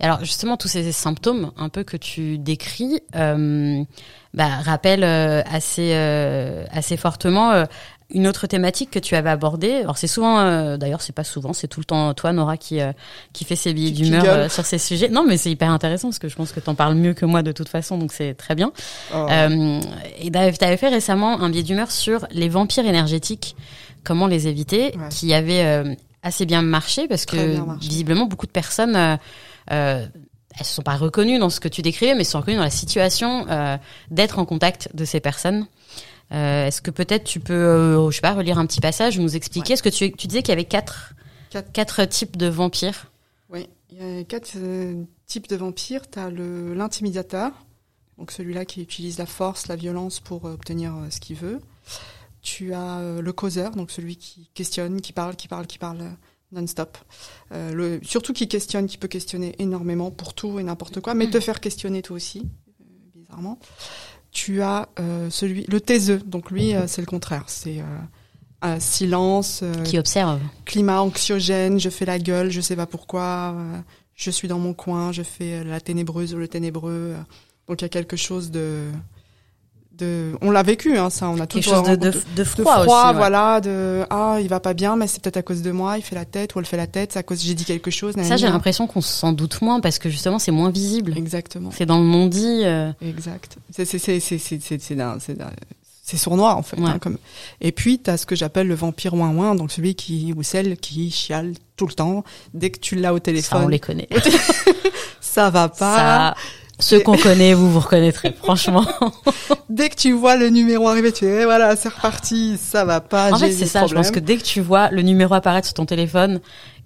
[0.00, 3.82] Et Alors justement tous ces symptômes un peu que tu décris euh,
[4.34, 7.64] bah, rappellent euh, assez euh, assez fortement euh,
[8.10, 9.72] une autre thématique que tu avais abordée.
[9.74, 12.80] Alors c'est souvent, euh, d'ailleurs c'est pas souvent, c'est tout le temps toi Nora qui
[12.80, 12.92] euh,
[13.32, 15.08] qui fait ses billets d'humeur euh, sur ces sujets.
[15.08, 17.42] Non mais c'est hyper intéressant parce que je pense que t'en parles mieux que moi
[17.42, 18.72] de toute façon donc c'est très bien.
[19.14, 19.26] Oh.
[20.20, 23.56] Et tu avais fait récemment un billet d'humeur sur les vampires énergétiques,
[24.04, 25.08] comment les éviter, Ouais.
[25.10, 25.84] qui avait
[26.22, 27.88] assez bien marché parce Très que marché.
[27.88, 29.18] visiblement beaucoup de personnes,
[30.58, 32.62] elles se sont pas reconnues dans ce que tu décrivais, mais se sont reconnues dans
[32.62, 33.76] la situation euh,
[34.10, 35.66] d'être en contact de ces personnes.
[36.32, 39.36] Euh, Est-ce que peut-être tu peux, euh, je sais pas, relire un petit passage, nous
[39.36, 39.76] expliquer Ouais.
[39.76, 41.14] ce que tu, tu disais qu'il y avait quatre,
[41.50, 41.70] Quatre.
[41.72, 43.12] quatre types de vampires.
[43.48, 46.10] Oui, il y a quatre euh, types de vampires.
[46.10, 47.52] Tu as l'intimidateur,
[48.18, 51.60] donc celui-là qui utilise la force, la violence pour euh, obtenir ce qu'il veut.
[52.42, 55.98] Tu as le causeur, donc celui qui questionne, qui parle, qui parle, qui parle
[56.52, 56.96] non-stop.
[58.02, 61.58] Surtout qui questionne, qui peut questionner énormément pour tout et n'importe quoi, mais te faire
[61.60, 62.46] questionner toi aussi,
[63.16, 63.58] bizarrement.
[64.36, 67.98] Tu as euh, celui, le taiseux, donc lui euh, c'est le contraire, c'est euh,
[68.60, 70.42] un silence, euh, Qui observent.
[70.66, 73.56] climat anxiogène, je fais la gueule, je sais pas pourquoi,
[74.14, 77.14] je suis dans mon coin, je fais la ténébreuse ou le ténébreux.
[77.66, 78.90] Donc il y a quelque chose de,
[79.98, 82.44] de, on l'a vécu, hein, ça, on a tout Quelque chose de, de, de de
[82.44, 83.06] froid, froid, aussi.
[83.08, 83.12] ouais.
[83.16, 86.02] voilà, de ah il va pas bien, mais c'est peut-être à cause de moi, il
[86.02, 88.14] fait la tête ou elle fait la tête, c'est à cause j'ai dit quelque chose.
[88.22, 91.14] Ça, j'ai l'impression qu'on s'en doute moins parce que justement, c'est moins visible.
[91.16, 92.62] Exactement, C'est dans le non-dit.
[92.64, 93.56] euh, exact.
[93.70, 94.78] C'est c'est c'est c'est c'est
[96.08, 96.78] c'est sournois en fait.
[96.78, 96.88] Ouais.
[96.88, 97.18] hein, comme...
[97.60, 100.42] Et puis tu as ce que j'appelle le vampire ouin ouin, donc celui qui ou
[100.44, 102.22] celle qui chiale tout le temps.
[102.54, 104.08] Dès que tu l'as au Ça, on téléphone, les connaît.
[105.20, 105.96] ça va pas.
[105.96, 106.34] Ça,
[106.78, 108.84] ceux qu'on connaît, vous vous reconnaîtrez, franchement.
[109.70, 113.32] Dès que tu vois le numéro arriver, tu es voilà, c'est reparti, ça va pas.
[113.32, 113.86] En fait, c'est ça.
[113.86, 116.40] Je pense que dès que tu vois le numéro apparaître sur ton téléphone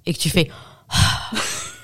[0.07, 0.49] et que tu fais,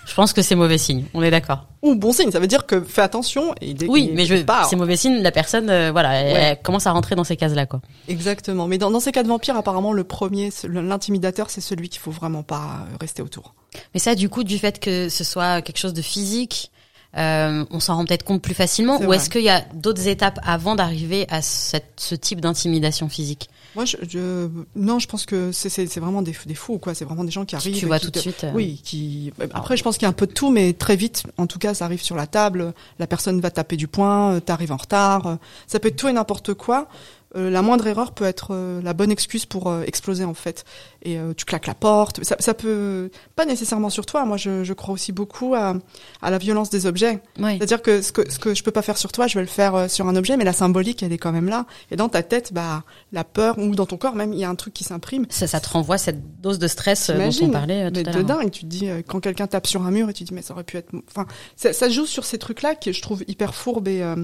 [0.07, 1.05] je pense que c'est mauvais signe.
[1.15, 1.67] On est d'accord.
[1.83, 3.55] Ou bon signe, ça veut dire que fais attention.
[3.61, 4.35] Et dès Oui, mais je,
[4.69, 5.21] c'est mauvais signe.
[5.23, 6.43] La personne, euh, voilà, elle, Ouais.
[6.43, 7.81] elle commence à rentrer dans ces cases-là, quoi.
[8.09, 8.67] Exactement.
[8.67, 12.11] Mais dans, dans ces cas de vampire, apparemment, le premier, l'intimidateur, c'est celui qu'il faut
[12.11, 13.55] vraiment pas euh, rester autour.
[13.95, 16.71] Mais ça, du coup, du fait que ce soit quelque chose de physique,
[17.17, 18.99] euh, on s'en rend peut-être compte plus facilement.
[19.01, 23.49] Ou est-ce qu'il y a d'autres étapes avant d'arriver à cette, ce type d'intimidation physique
[23.75, 26.95] Moi, je, je- non, je pense que c'est vraiment des, des fous, quoi.
[26.95, 27.79] C'est vraiment des gens qui arrivent.
[27.79, 28.45] Tu vois qui tout de suite.
[28.45, 29.33] euh, Oui, qui.
[29.55, 31.59] Après, je pense qu'il y a un peu de tout, mais très vite, en tout
[31.59, 32.75] cas, ça arrive sur la table.
[32.99, 35.39] La personne va taper du poing, euh, t'arrives en retard.
[35.67, 36.89] Ça peut être tout et n'importe quoi.
[37.35, 40.65] Euh, la moindre erreur peut être euh, la bonne excuse pour euh, exploser en fait.
[41.03, 42.23] Et euh, tu claques la porte.
[42.25, 44.25] Ça, ça peut pas nécessairement sur toi.
[44.25, 45.75] Moi, je, je crois aussi beaucoup à,
[46.23, 47.21] à la violence des objets.
[47.39, 47.57] Oui.
[47.59, 49.49] C'est-à-dire que ce, que ce que je peux pas faire sur toi, je vais le
[49.49, 51.67] faire euh, sur un objet, mais la symbolique, elle est quand même là.
[51.91, 54.49] Et dans ta tête, bah, la peur ou dans ton corps même, il y a
[54.49, 55.27] un truc qui s'imprime.
[55.29, 58.13] Ça, ça te renvoie cette dose de stress euh, dont on parlait tout mais à
[58.13, 60.29] de dingue, tu te dis euh, quand quelqu'un tape sur un mur et tu te
[60.29, 63.03] dis mais ça aurait pu être, enfin ça, ça joue sur ces trucs-là que je
[63.03, 64.17] trouve hyper fourbes et euh,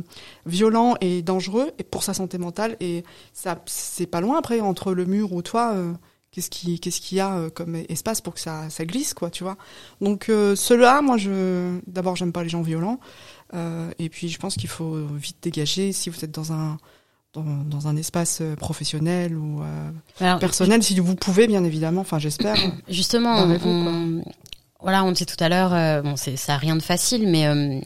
[0.47, 2.92] violents et dangereux et pour sa santé mentale et
[3.33, 5.73] ça c'est pas loin après entre le mur ou toi.
[5.75, 5.93] euh,
[6.35, 9.29] Qu'est-ce qui, qu'est-ce qu'il y a euh, comme espace pour que ça, ça glisse, quoi,
[9.29, 9.59] tu vois
[10.01, 13.01] Donc euh, ceux-là, moi, je, d'abord, j'aime pas les gens violents,
[13.53, 16.79] euh, et puis je pense qu'il faut vite dégager si vous êtes dans un,
[17.35, 22.01] dans, dans un espace professionnel ou euh, Alors, personnel, si vous pouvez, bien évidemment.
[22.01, 22.57] Enfin, j'espère.
[22.89, 24.25] Justement, on, on-
[24.83, 27.47] voilà, on disait tout à l'heure, euh, bon, c'est ça a rien de facile, mais
[27.47, 27.81] euh,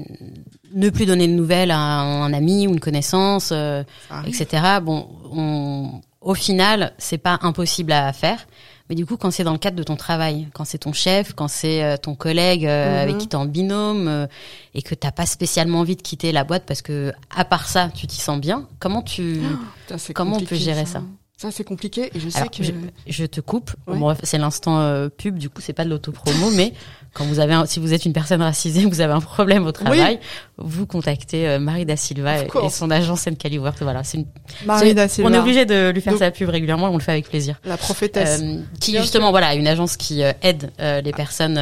[0.74, 3.82] ne plus donner de nouvelles à un, ami ou une connaissance, euh,
[4.26, 4.62] etc.
[4.82, 8.46] Bon, on, au final, c'est pas impossible à faire.
[8.88, 11.32] Mais du coup, quand c'est dans le cadre de ton travail, quand c'est ton chef,
[11.32, 13.02] quand c'est euh, ton collègue euh, Mhm.
[13.02, 14.26] avec qui t'es en binôme euh,
[14.74, 17.90] et que t'as pas spécialement envie de quitter la boîte parce que à part ça,
[17.92, 18.68] tu t'y sens bien.
[18.78, 19.40] Comment tu
[19.82, 21.02] Putain, c'est Comment on peut gérer ça Ça,
[21.50, 22.62] c'est compliqué et je sais Alors, que...
[22.64, 22.72] je,
[23.06, 23.70] je te coupe.
[23.86, 23.98] Ouais.
[23.98, 26.72] Bon, c'est l'instant euh, pub, du coup, c'est pas de l'autopromo, mais
[27.12, 29.72] quand vous avez, un- si vous êtes une personne racisée, vous avez un problème au
[29.72, 30.18] travail,
[30.56, 33.26] vous contactez euh, Marie da Silva et, son agence
[33.58, 33.82] Work.
[33.82, 34.26] Voilà, c'est une,
[34.64, 37.02] Marie da Silva, on est obligé de lui faire Donc- sa pub régulièrement, on le
[37.02, 37.60] fait avec plaisir.
[37.64, 38.40] la prophétesse.
[38.42, 41.60] Euh, qui justement, voilà, une agence qui aide les personnes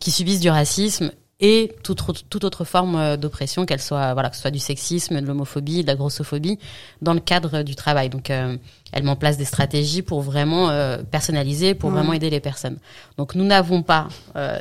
[0.00, 4.30] qui subissent du racisme et toute, autre- toute autre forme euh, d'oppression, qu'elle soit, voilà,
[4.30, 6.58] que ce soit du sexisme, de l'homophobie, de la grossophobie,
[7.02, 8.08] dans le cadre euh, du travail.
[8.08, 8.56] Donc, euh,
[8.92, 11.96] elle met en place des stratégies pour vraiment euh, personnaliser, pour Ouais.
[11.96, 12.78] vraiment aider les personnes.
[13.18, 14.58] Donc, nous n'avons pas euh,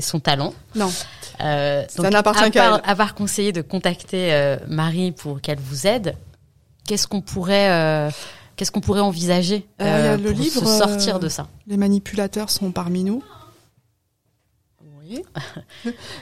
[0.00, 0.54] son talent.
[0.74, 0.90] non,
[1.42, 2.80] Euh, Ça n'appartient qu'à elle.
[2.84, 6.14] à part conseiller de contacter Marie pour qu'elle vous aide,
[6.86, 8.10] qu'est-ce qu'on pourrait,
[8.56, 11.48] qu'est-ce qu'on pourrait envisager Euh, le pour livre, se sortir de ça?
[11.66, 13.22] Les manipulateurs sont parmi nous.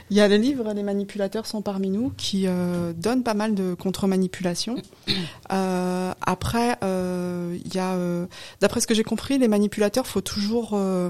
[0.09, 3.55] Il y a le livre Les manipulateurs sont parmi nous qui euh, donne pas mal
[3.55, 4.75] de contre-manipulations.
[5.51, 8.25] Euh, après, euh, il y a, euh,
[8.61, 11.09] d'après ce que j'ai compris, les manipulateurs, faut toujours euh,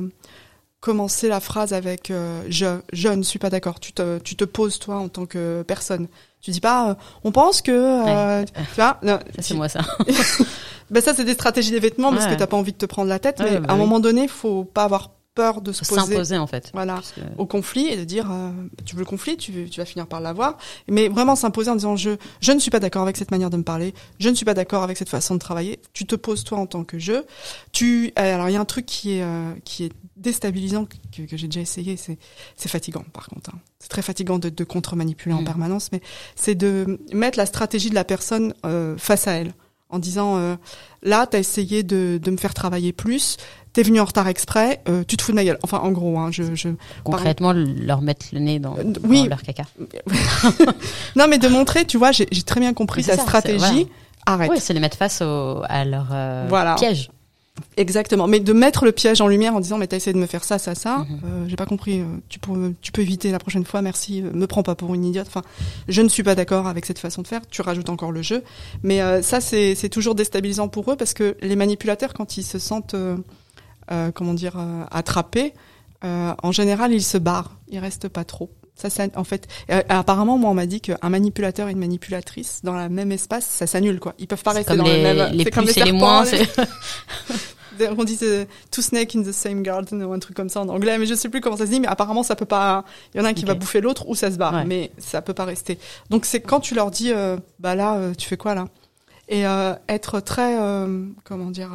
[0.79, 2.11] commencer la phrase avec
[2.49, 3.79] je, je ne suis pas d'accord.
[3.79, 6.07] Tu te, tu te poses toi en tant que personne.
[6.41, 9.81] Tu dis pas, euh, on pense que, euh, tu vois, non, Ça, c'est moi, ça.
[10.89, 12.33] ben ça, c'est des stratégies des vêtements parce Ouais.
[12.33, 13.39] que t'as pas envie de te prendre la tête.
[13.41, 13.81] Ouais, mais bah à un oui.
[13.81, 16.69] moment donné, faut pas avoir peur de se s'imposer, en fait.
[16.73, 18.51] voilà, Parce que- au conflit et de dire euh,
[18.85, 20.57] tu veux le conflit, tu, tu vas finir par l'avoir.
[20.89, 23.57] Mais vraiment s'imposer en disant je, je ne suis pas d'accord avec cette manière de
[23.57, 25.79] me parler, je ne suis pas d'accord avec cette façon de travailler.
[25.93, 27.23] Tu te poses toi en tant que je.
[27.71, 31.21] Tu, euh, alors il y a un truc qui est, euh, qui est déstabilisant que,
[31.23, 32.17] que j'ai déjà essayé, c'est
[32.57, 33.51] c'est fatigant par contre.
[33.53, 33.59] hein.
[33.79, 35.45] C'est très fatigant de, de contre-manipuler en Mm.
[35.45, 36.01] permanence, mais
[36.35, 39.53] c'est de mettre la stratégie de la personne euh, face à elle
[39.89, 40.55] en disant euh,
[41.01, 43.37] là t'as essayé de, de me faire travailler plus,
[43.73, 45.57] t'es venu en retard exprès, euh, tu te fous de ma gueule.
[45.63, 46.69] Enfin en gros, hein, je, je
[47.03, 49.27] concrètement, leur mettre le nez dans, Euh, dans oui.
[49.29, 49.63] leur caca.
[51.15, 53.57] non mais de montrer, tu vois, j'ai très bien compris sa stratégie.
[53.59, 53.85] voilà.
[54.25, 54.51] Arrête.
[54.51, 56.75] Oui, c'est les mettre face au, à leur euh, Voilà.
[56.75, 57.09] piège.
[57.77, 58.27] Exactement.
[58.27, 60.43] Mais de mettre le piège en lumière en disant mais t'as essayé de me faire
[60.43, 60.99] ça, ça, ça.
[60.99, 61.05] Mhm.
[61.25, 61.99] euh, j'ai pas compris.
[61.99, 63.81] euh, tu peux, tu peux éviter la prochaine fois.
[63.81, 64.21] Merci.
[64.21, 65.27] euh, me prends pas pour une idiote.
[65.27, 65.41] Enfin,
[65.87, 67.41] je ne suis pas d'accord avec cette façon de faire.
[67.49, 68.43] Tu rajoutes encore le jeu.
[68.83, 72.43] Mais euh, ça c'est c'est toujours déstabilisant pour eux parce que les manipulateurs quand ils
[72.43, 72.95] se sentent
[73.91, 75.53] euh, comment dire euh, attrapés,
[76.03, 77.57] euh, en général ils se barrent.
[77.69, 78.49] Ils restent pas trop.
[78.73, 79.47] Ça, ça, en fait,
[79.89, 83.67] apparemment, moi, on m'a dit qu'un manipulateur et une manipulatrice dans le même espace, ça
[83.67, 84.15] s'annule, quoi.
[84.17, 85.31] Ils peuvent pas rester comme dans les, le même.
[85.33, 86.23] les c'est comme plus et les serpents, moins.
[86.23, 88.17] les- c'est- on dit
[88.71, 91.13] two snakes in the same garden ou un truc comme ça en anglais, mais je
[91.13, 92.83] sais plus comment ça se dit, mais apparemment ça peut pas.
[93.13, 94.65] Il y en a un qui va bouffer l'autre ou ça se barre, Ouais.
[94.65, 95.77] mais ça peut pas rester.
[96.09, 98.65] Donc c'est quand tu leur dis, euh, bah là, euh, tu fais quoi là?
[99.29, 100.57] Et euh, être très,
[101.23, 101.71] comment dire,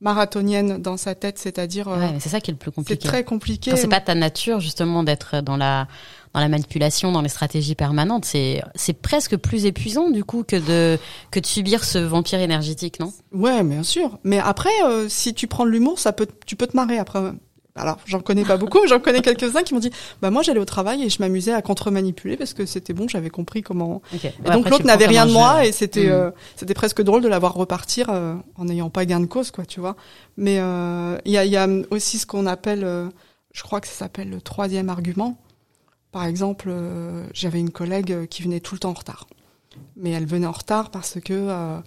[0.00, 3.08] marathonienne dans sa tête, c'est-à-dire euh, Ouais, c'est ça qui est le plus c'est compliqué.
[3.08, 3.70] très compliqué.
[3.70, 5.86] Quand c'est pas ta nature justement d'être dans la
[6.34, 10.56] dans la manipulation, dans les stratégies permanentes, c'est c'est presque plus épuisant du coup que
[10.56, 10.98] de
[11.30, 13.12] que de subir ce vampire énergétique, non?
[13.32, 14.18] Ouais, bien sûr.
[14.22, 17.32] Mais après, euh, si tu prends de l'humour, ça peut, tu peux te marrer après.
[17.76, 19.90] Alors, j'en connais pas beaucoup, mais j'en connais quelques-uns qui m'ont dit,
[20.22, 23.30] bah moi j'allais au travail et je m'amusais à contre-manipuler parce que c'était bon, j'avais
[23.30, 24.00] compris comment.
[24.14, 26.10] Et donc l'autre n'avait rien de moi et c'était Mm.
[26.10, 29.64] euh, c'était presque drôle de l'avoir repartir euh, en n'ayant pas gain de cause, quoi,
[29.66, 29.96] tu vois.
[30.36, 33.08] Mais euh, il y, a, y a aussi ce qu'on appelle, euh,
[33.52, 35.38] je crois que ça s'appelle le troisième argument.
[36.12, 39.26] Par exemple, euh, j'avais une collègue qui venait tout le temps en retard,
[39.96, 41.78] mais elle venait en retard parce que euh,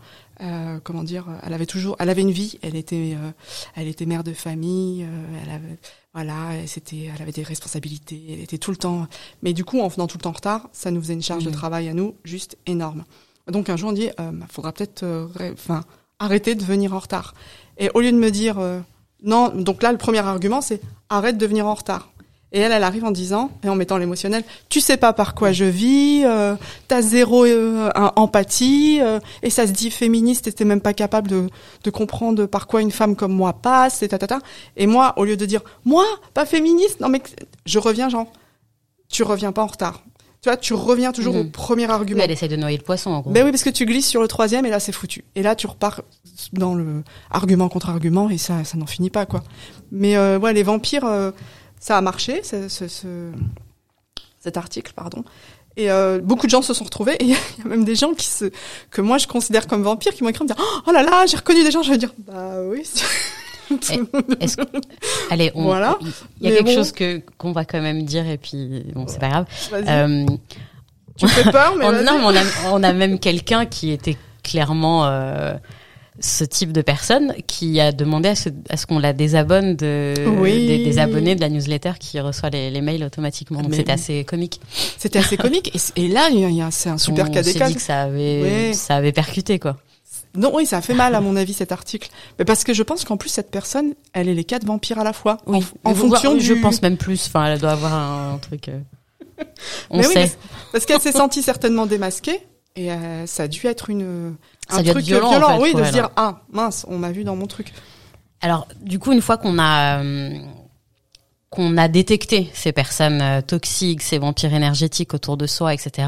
[0.42, 3.32] euh, comment dire, elle avait toujours, elle avait une vie, elle était, euh,
[3.76, 5.06] elle était mère de famille,
[5.44, 5.78] elle avait,
[6.14, 9.08] voilà, c'était, elle avait des responsabilités, elle était tout le temps.
[9.44, 11.44] Mais du coup, en venant tout le temps en retard, ça nous faisait une charge
[11.44, 11.56] de Mhm.
[11.56, 13.04] travail à nous juste énorme.
[13.48, 15.04] Donc un jour, on dit, euh, faudra peut-être,
[15.54, 15.84] enfin,
[16.20, 17.34] arrêter de venir en retard.
[17.78, 18.58] Et au lieu de me dire,
[19.24, 22.12] non, donc là, le premier argument, c'est arrête de venir en retard.
[22.52, 25.52] Et elle, elle arrive en disant, et en mettant l'émotionnel, tu sais pas par quoi
[25.52, 26.56] je vis, euh,
[26.88, 30.94] t'as zéro euh, un- empathie, euh, et ça se dit féministe, et t'es même pas
[30.94, 31.48] capable de,
[31.84, 34.40] de comprendre par quoi une femme comme moi passe, et tatata.
[34.78, 37.22] Et moi, au lieu de dire, moi, pas féministe, non mais
[37.68, 38.32] je reviens genre,
[39.12, 40.02] tu reviens pas en retard.
[40.42, 41.42] Tu vois, tu reviens toujours Mhm.
[41.42, 42.22] au premier Oui, argument.
[42.24, 43.30] elle essaie de noyer le poisson en gros.
[43.30, 45.26] Ben oui, parce que tu glisses sur le troisième et là c'est foutu.
[45.36, 46.02] Et là tu repars
[46.54, 49.44] dans le argument contre argument et ça, ça n'en finit pas quoi.
[49.92, 51.32] Mais euh, ouais, les vampires, euh,
[51.80, 53.32] ça a marché, ce, ce- ce-
[54.40, 55.24] cet article, pardon.
[55.78, 58.14] Et euh, beaucoup de gens se sont retrouvés et il y a même des gens
[58.14, 58.52] qui se,
[58.92, 61.26] que moi je considère comme vampires qui m'ont écrit en me dire oh là là
[61.26, 62.84] j'ai reconnu des gens je vais dire bah oui
[64.42, 64.64] Est-ce que-
[65.30, 65.98] Allez, on, Voilà.
[66.02, 66.74] il y a Mais quelque bon.
[66.76, 69.46] chose que qu'on va quand même dire et puis bon, c'est pas grave.
[69.74, 70.26] Euh,
[71.18, 74.18] tu fais peur mais on, non, mais on a, on a même quelqu'un qui était
[74.44, 75.54] clairement euh,
[76.22, 80.14] ce type de personne qui a demandé à ce, à ce qu'on la désabonne de,
[80.40, 80.68] Oui.
[80.68, 83.62] des, des abonnés de la newsletter qui reçoit les, les mails automatiquement.
[83.62, 84.60] Donc c'était assez comique.
[84.98, 86.30] c'était assez comique et, là
[86.72, 88.72] c'est un super on cas d'école dit que ça avait, Ouais.
[88.74, 89.78] ça avait percuté quoi.
[90.36, 92.10] Non, oui, ça a fait mal à mon avis cet article.
[92.38, 95.04] Mais parce que je pense qu'en plus cette personne, elle est les quatre vampires à
[95.04, 95.38] la fois.
[95.48, 95.66] Oui.
[95.84, 96.42] En, fonction du.
[96.42, 97.26] Je pense même plus.
[97.28, 98.70] Enfin, elle doit avoir un, truc.
[98.70, 98.80] euh,
[99.90, 100.20] On Mais oui, sait.
[100.20, 100.38] parce,
[100.72, 102.40] parce qu'elle s'est sentie certainement démasquée
[102.76, 104.36] et euh, ça a dû être une
[104.70, 106.86] Ça un a dû être truc violent, en fait, oui, de se dire ah mince,
[106.88, 107.74] on m'a vu dans mon truc.
[108.42, 110.38] Alors, du coup, une fois qu'on a euh,
[111.50, 116.08] qu'on a détecté ces personnes euh, toxiques, ces vampires énergétiques autour de soi, etc.,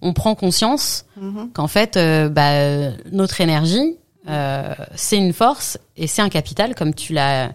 [0.00, 1.50] on prend conscience Mhm.
[1.52, 3.96] qu'en fait, euh, bah, notre énergie,
[4.28, 7.52] euh, c'est une force et c'est un capital, comme tu l'as, Ouais.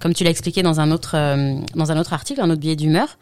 [0.00, 2.76] comme tu l'as expliqué dans un autre euh, dans un autre article, un autre billet
[2.76, 3.16] d'humeur.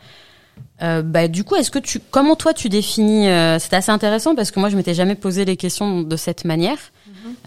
[0.83, 4.35] Euh, bah, du coup, est-ce que tu, comment toi tu définis euh, C'est assez intéressant
[4.35, 6.79] parce que moi je m'étais jamais posé les questions de cette manière.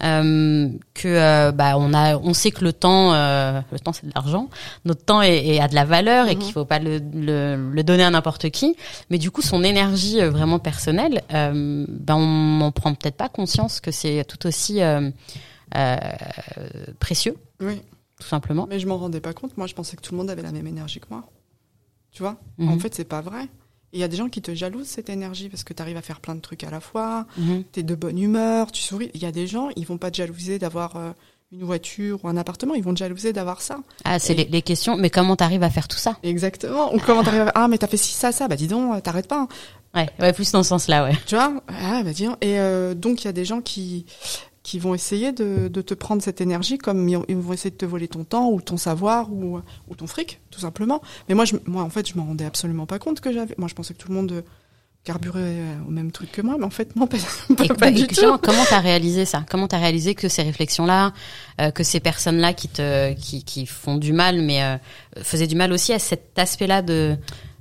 [0.02, 4.48] Euh, que bah on a, on sait que le temps, le temps c'est de l'argent.
[4.84, 6.40] Notre temps est, est- a de la valeur et Mhm.
[6.42, 8.76] qu'il faut pas le, le, le donner à n'importe qui.
[9.10, 12.26] Mais du coup, son énergie vraiment personnelle, ben on
[12.58, 14.80] n'en prend peut-être pas conscience que c'est tout aussi
[17.00, 17.80] précieux, Oui,
[18.20, 18.66] tout simplement.
[18.68, 19.56] mais je m'en rendais pas compte.
[19.56, 21.24] Moi, je pensais que tout le monde avait la même énergie que moi.
[22.18, 22.68] Tu vois Mhm.
[22.70, 23.46] En fait, c'est pas vrai.
[23.92, 26.02] Il y a des gens qui te jalousent cette énergie parce que tu arrives à
[26.02, 27.26] faire plein de trucs à la fois.
[27.36, 27.62] Mhm.
[27.70, 29.12] T'es de bonne humeur, tu souris.
[29.14, 31.12] Il y a des gens, ils vont pas te jalouser d'avoir euh,
[31.52, 33.78] une voiture ou un appartement, ils vont te jalouser d'avoir ça.
[34.04, 34.96] Ah, c'est Et- les, les questions.
[34.96, 36.16] Mais comment t'arrives à faire tout ça?
[36.24, 36.92] Exactement.
[36.92, 37.52] Ou comment t'arrives à...
[37.54, 38.48] Ah, mais t'as fait ci, ça, ça.
[38.48, 39.42] Bah dis donc, t'arrêtes pas.
[39.42, 39.48] hein.
[39.94, 41.14] Ouais, ouais, plus dans ce sens-là, ouais.
[41.26, 41.62] Tu vois?
[41.68, 42.36] Ah, bah dis donc.
[42.42, 44.04] Et euh, donc, il y a des gens qui
[44.68, 47.86] qui vont essayer de, de te prendre cette énergie comme ils vont essayer de te
[47.86, 51.00] voler ton temps ou ton savoir ou, ou ton fric, tout simplement.
[51.26, 53.54] Mais moi, je, moi, en fait, je m'en rendais absolument pas compte que j'avais...
[53.56, 54.42] Moi, je pensais que tout le monde euh,
[55.04, 57.16] carburait euh, au même truc que moi, mais en fait, non, pas,
[57.56, 58.08] pas, Et, pas bah, du tout.
[58.10, 59.42] justement, comment t'as réalisé ça?
[59.48, 61.14] Comment t'as réalisé que ces réflexions-là,
[61.62, 64.76] euh, que ces personnes-là qui te, qui, qui font du mal, mais euh,
[65.22, 67.16] faisaient du mal aussi à cet aspect-là de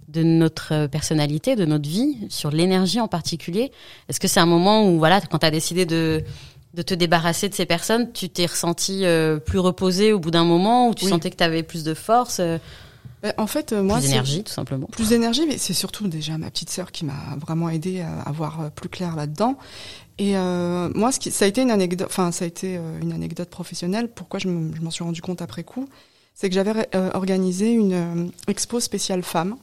[0.08, 3.72] de notre personnalité, de notre vie, sur l'énergie en particulier?
[4.08, 6.24] Est-ce que c'est un moment où, voilà, quand t'as décidé de
[6.78, 10.46] de te débarrasser de ces personnes, tu t'es ressenti euh, plus reposé au bout d'un
[10.46, 11.10] moment, où tu Oui.
[11.10, 12.60] sentais que t'avais plus de force, euh,
[13.24, 14.86] Bah, en fait, euh, moi, plus d'énergie, tout simplement.
[14.92, 18.62] plus d'énergie, mais c'est surtout déjà ma petite sœur qui m'a vraiment aidé à, voir
[18.62, 19.58] euh, plus clair là-dedans.
[20.20, 23.00] Et euh, moi, ce qui, ça a été une anecdote, enfin, ça a été euh,
[23.02, 24.08] une anecdote professionnelle.
[24.08, 25.88] Pourquoi je me- je m'en suis rendu compte après coup,
[26.36, 29.56] c'est que j'avais euh, organisé une euh, expo spéciale femmes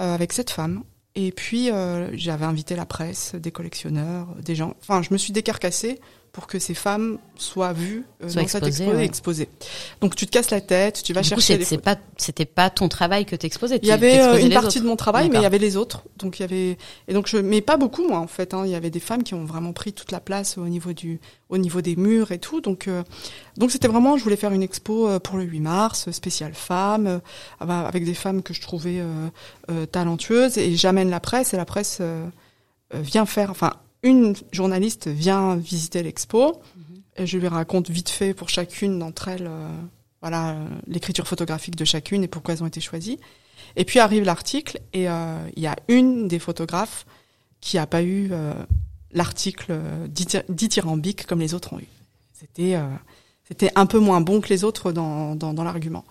[0.00, 0.82] euh, avec sept femmes.
[1.16, 4.74] Et puis euh, j'avais invité la presse, des collectionneurs, des gens.
[4.80, 6.00] Enfin, je me suis décarcassée
[6.32, 9.04] pour que ces femmes soient vues euh, Soient dans cette exposées, expo et ouais.
[9.04, 9.48] exposées.
[10.00, 11.82] Donc tu te casses la tête, tu vas Du coup, chercher photos.
[11.82, 13.80] pas, c'était pas ton travail que t'exposais.
[13.82, 14.80] Il y avait euh, une partie autres.
[14.80, 16.04] de mon travail, mais il y avait les autres.
[16.18, 18.54] Donc il y avait et donc je mais pas beaucoup moi en fait.
[18.54, 18.62] Hein.
[18.64, 21.20] Il y avait des femmes qui ont vraiment pris toute la place au niveau du
[21.50, 22.60] au niveau des murs et tout.
[22.60, 23.02] Donc euh,
[23.56, 27.06] donc c'était vraiment je voulais faire une expo euh, pour le 8 mars spéciale femmes
[27.06, 27.18] euh,
[27.60, 29.02] avec des femmes que je trouvais
[29.92, 32.00] talentueuses et j'amène la presse et la presse
[32.92, 36.60] vient faire enfin une journaliste vient visiter l'expo
[37.16, 39.68] et je lui raconte vite fait pour chacune d'entre elles euh,
[40.20, 43.18] voilà euh, l'écriture photographique de chacune et pourquoi elles ont été choisies.
[43.76, 47.06] Et puis arrive l'article et euh, il y a une des photographes
[47.60, 48.30] qui a pas eu
[49.12, 51.88] l'article dithyrambique comme les autres ont eu.
[52.40, 52.88] C'était euh,
[53.50, 56.04] c'était un peu moins bon que les autres dans, dans, dans l'argument.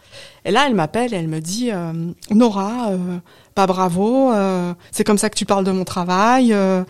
[0.45, 1.93] Et là, elle m'appelle et elle me dit euh,
[2.31, 3.17] Nora, euh,
[3.55, 6.51] pas bravo, euh, c'est comme ça que tu parles de mon travail.
[6.53, 6.83] Euh,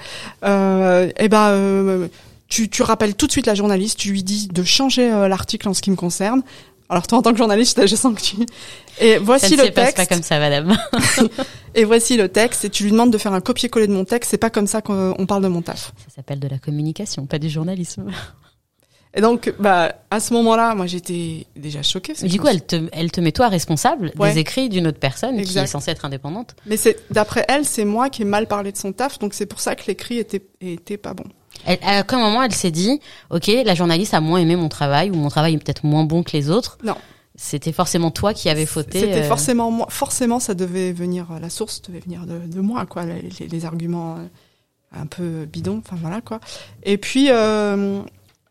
[0.43, 2.07] euh, eh ben, euh,
[2.47, 5.69] tu, tu rappelles tout de suite la journaliste, tu lui dis de changer euh, l'article
[5.69, 6.41] en ce qui me concerne.
[6.91, 8.35] Alors toi, en tant que journaliste, je sens que tu.
[8.99, 9.97] Et Ça voici ne le se passe texte.
[10.09, 10.75] pas comme ça, madame.
[11.75, 12.65] Et voici le texte.
[12.65, 14.31] Et tu lui demandes de faire un copier-coller de mon texte.
[14.31, 15.93] C'est pas comme ça qu'on on parle de mon taf.
[16.07, 18.05] Ça s'appelle de la communication, pas du journalisme.
[19.15, 22.13] Et donc, bah, à ce moment-là, moi, j'étais déjà choquée.
[22.13, 24.33] du coup, elle te, elle te met toi responsable Ouais.
[24.33, 26.55] des écrits d'une autre personne qui est censée être indépendante.
[26.67, 29.47] Mais c'est d'après elle, c'est moi qui ai mal parlé de son taf, donc c'est
[29.47, 31.23] pour ça que l'écrit était était pas bon.
[31.65, 32.99] Elle, à quel moment elle s'est dit,
[33.31, 36.21] ok, la journaliste a moins aimé mon travail ou mon travail est peut-être moins bon
[36.23, 36.77] que les autres.
[36.83, 36.95] Non.
[37.35, 38.99] C'était forcément toi qui avais fauté.
[38.99, 42.85] C'était euh, forcément moi, forcément ça devait venir la source devait venir de, de moi
[42.85, 44.25] quoi, les, les- les arguments euh,
[44.91, 46.39] un peu bidons, enfin voilà quoi.
[46.83, 48.01] Et puis euh,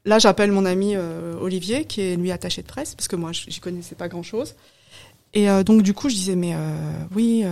[0.05, 3.33] là, j'appelle mon ami euh, Olivier qui est lui attaché de presse parce que moi
[3.33, 4.55] j'y connaissais pas grand-chose.
[5.35, 7.45] Et euh, donc du coup, je disais mais euh, oui,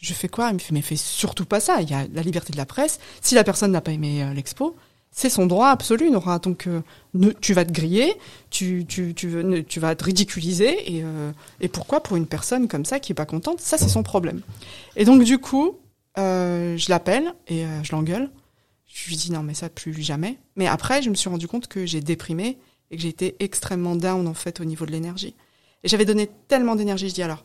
[0.00, 0.48] je fais quoi?
[0.50, 2.66] Il me fait mais fais surtout pas ça, il y a la liberté de la
[2.66, 2.98] presse.
[3.20, 4.76] Si la personne n'a pas aimé l'expo,
[5.12, 6.38] c'est son droit absolu, Nora.
[6.38, 6.68] Donc,
[7.14, 8.14] ne, tu vas te griller,
[8.48, 10.94] tu, tu, tu, tu vas te ridiculiser.
[10.94, 11.04] Et,
[11.60, 13.60] et pourquoi pour une personne comme ça qui est pas contente?
[13.60, 14.40] Ça, c'est son problème.
[14.96, 15.76] Et donc, du coup,
[16.16, 18.30] je l'appelle et je l'engueule.
[18.92, 20.38] Je lui dis non, mais ça, plus jamais.
[20.56, 22.58] Mais après, je me suis rendu compte que j'ai déprimé
[22.90, 25.34] et que j'ai été extrêmement down, en fait, au niveau de l'énergie.
[25.84, 27.08] Et j'avais donné tellement d'énergie.
[27.08, 27.44] Je dis alors,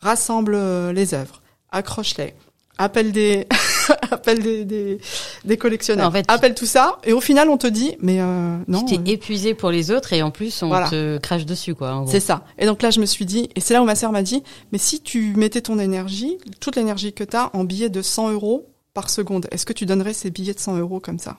[0.00, 2.34] rassemble euh, les œuvres, accroche-les,
[2.78, 3.46] appelle des,
[4.10, 4.98] appelle des, des,
[5.44, 6.98] des collectionneurs, En fait, tu- appelle tout ça.
[7.04, 8.84] Et au final, on te dit, mais euh, non.
[8.84, 10.90] Tu euh, t'es épuisé pour les autres et en plus on Voilà.
[10.90, 12.04] te crache dessus quoi.
[12.06, 12.44] c'est ça.
[12.58, 14.42] Et donc là, je me suis dit, et c'est là où ma sœur m'a dit,
[14.72, 18.30] mais si tu mettais ton énergie, toute l'énergie que tu as, en billets de 100
[18.32, 21.38] euros par seconde, est-ce que tu donnerais ces billets de 100 euros comme ça?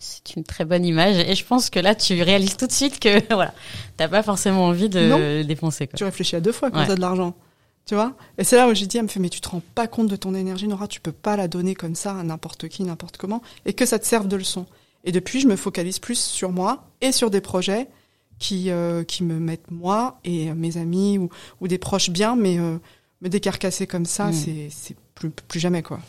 [0.00, 3.00] C'est une très bonne image et je pense que là tu réalises tout de suite
[3.00, 3.52] que voilà,
[3.96, 5.44] t'as pas forcément envie de Non.
[5.76, 5.86] quoi.
[5.96, 6.86] Tu réfléchis à deux fois quand Ouais.
[6.86, 7.34] tu as de l'argent.
[7.86, 8.14] Tu vois?
[8.38, 10.06] Et c'est là où j'ai dit, elle me fait, mais tu te rends pas compte
[10.08, 13.16] de ton énergie, Nora, tu peux pas la donner comme ça à n'importe qui, n'importe
[13.16, 14.66] comment, et que ça te serve de leçon.
[15.04, 17.88] Et depuis, je me focalise plus sur moi et sur des projets
[18.38, 22.58] qui, euh, qui me mettent moi et mes amis ou, ou des proches bien, mais
[22.58, 22.76] euh,
[23.22, 24.32] me décarcasser comme ça, Mm.
[24.34, 26.00] c'est c'est plus, plus jamais, quoi.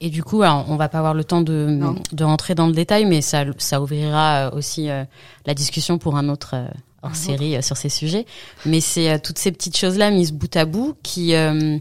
[0.00, 1.96] Et du coup, alors, on va pas avoir le temps de, Non.
[2.12, 5.04] de rentrer dans le détail, mais ça, ça ouvrira euh, aussi euh,
[5.44, 6.68] la discussion pour un autre euh,
[7.02, 8.24] hors série euh, sur ces sujets.
[8.64, 11.78] Mais c'est euh, toutes ces petites choses-là mises bout à bout qui euh,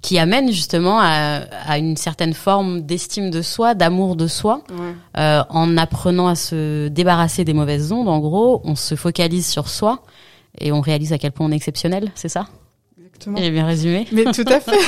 [0.00, 4.94] qui amènent justement à, à une certaine forme d'estime de soi, d'amour de soi, Ouais.
[5.18, 8.08] euh, en apprenant à se débarrasser des mauvaises ondes.
[8.08, 10.02] En gros, on se focalise sur soi
[10.58, 12.10] et on réalise à quel point on est exceptionnel.
[12.16, 12.46] C'est ça?
[13.22, 13.38] Exactement.
[13.38, 14.06] J'ai bien résumé.
[14.12, 14.78] Mais tout à fait.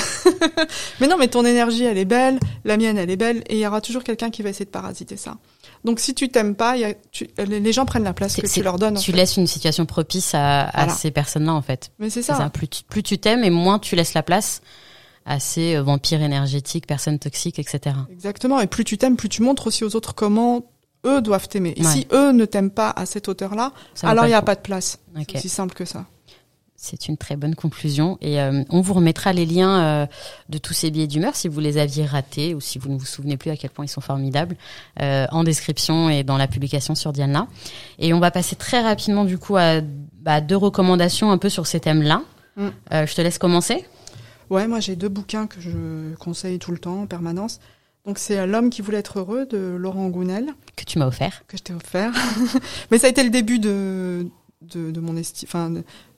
[1.01, 3.59] mais non, mais ton énergie, elle est belle, la mienne, elle est belle, et il
[3.61, 5.37] y aura toujours quelqu'un qui va essayer de parasiter ça.
[5.85, 8.47] Donc si tu t'aimes pas, il y a, tu, les gens prennent la place que
[8.47, 8.97] tu leur donnes.
[8.99, 9.17] Tu fait.
[9.19, 11.91] laisses une situation propice à, ces personnes-là en fait.
[11.99, 12.37] Mais c'est ça.
[12.37, 12.51] ça.
[12.51, 14.63] Plus tu, plus tu t'aimes et moins tu laisses la place
[15.27, 17.97] à ces euh, vampires énergétiques, personnes toxiques, etc.
[18.11, 18.61] Exactement.
[18.61, 20.71] Et plus tu t'aimes, plus tu montres aussi aux autres comment
[21.07, 21.75] eux doivent t'aimer.
[21.77, 21.91] Et Ouais.
[21.93, 24.47] si eux ne t'aiment pas à cette hauteur-là, alors il n'y a coup.
[24.47, 24.99] pas de place.
[25.17, 25.25] Ok.
[25.33, 26.07] C'est aussi simple que ça.
[26.85, 30.07] C'est une très bonne conclusion et euh, on vous remettra les liens euh,
[30.51, 33.07] de tous ces billets d'humeur si vous les aviez ratés ou si vous ne vous
[33.07, 34.55] souvenez plus à quel point ils sont formidables
[35.01, 37.49] euh, en description et dans la publication sur Diana.
[37.99, 39.81] Et on va passer très rapidement du coup à
[40.21, 42.23] bah, deux recommandations un peu sur ces thèmes-là.
[42.57, 42.69] Mm.
[42.93, 43.87] Je te laisse commencer.
[44.51, 47.61] Ouais, moi j'ai deux bouquins que je conseille tout le temps, en permanence.
[48.05, 50.53] Donc c'est L'homme qui voulait être heureux de Laurent Gounel.
[50.77, 51.45] que tu m'as offert.
[51.49, 52.13] que je t'ai offert.
[52.91, 54.27] Mais ça a été le début de,
[54.61, 55.73] de, de mon esti enfin,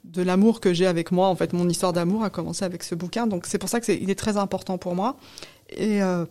[0.07, 1.29] de, l'amour que j'ai avec moi.
[1.29, 3.27] En fait, mon histoire d'amour a commencé avec ce bouquin.
[3.27, 5.17] Donc, c'est pour ça que il est très important pour moi.
[5.71, 6.25] Et, euh,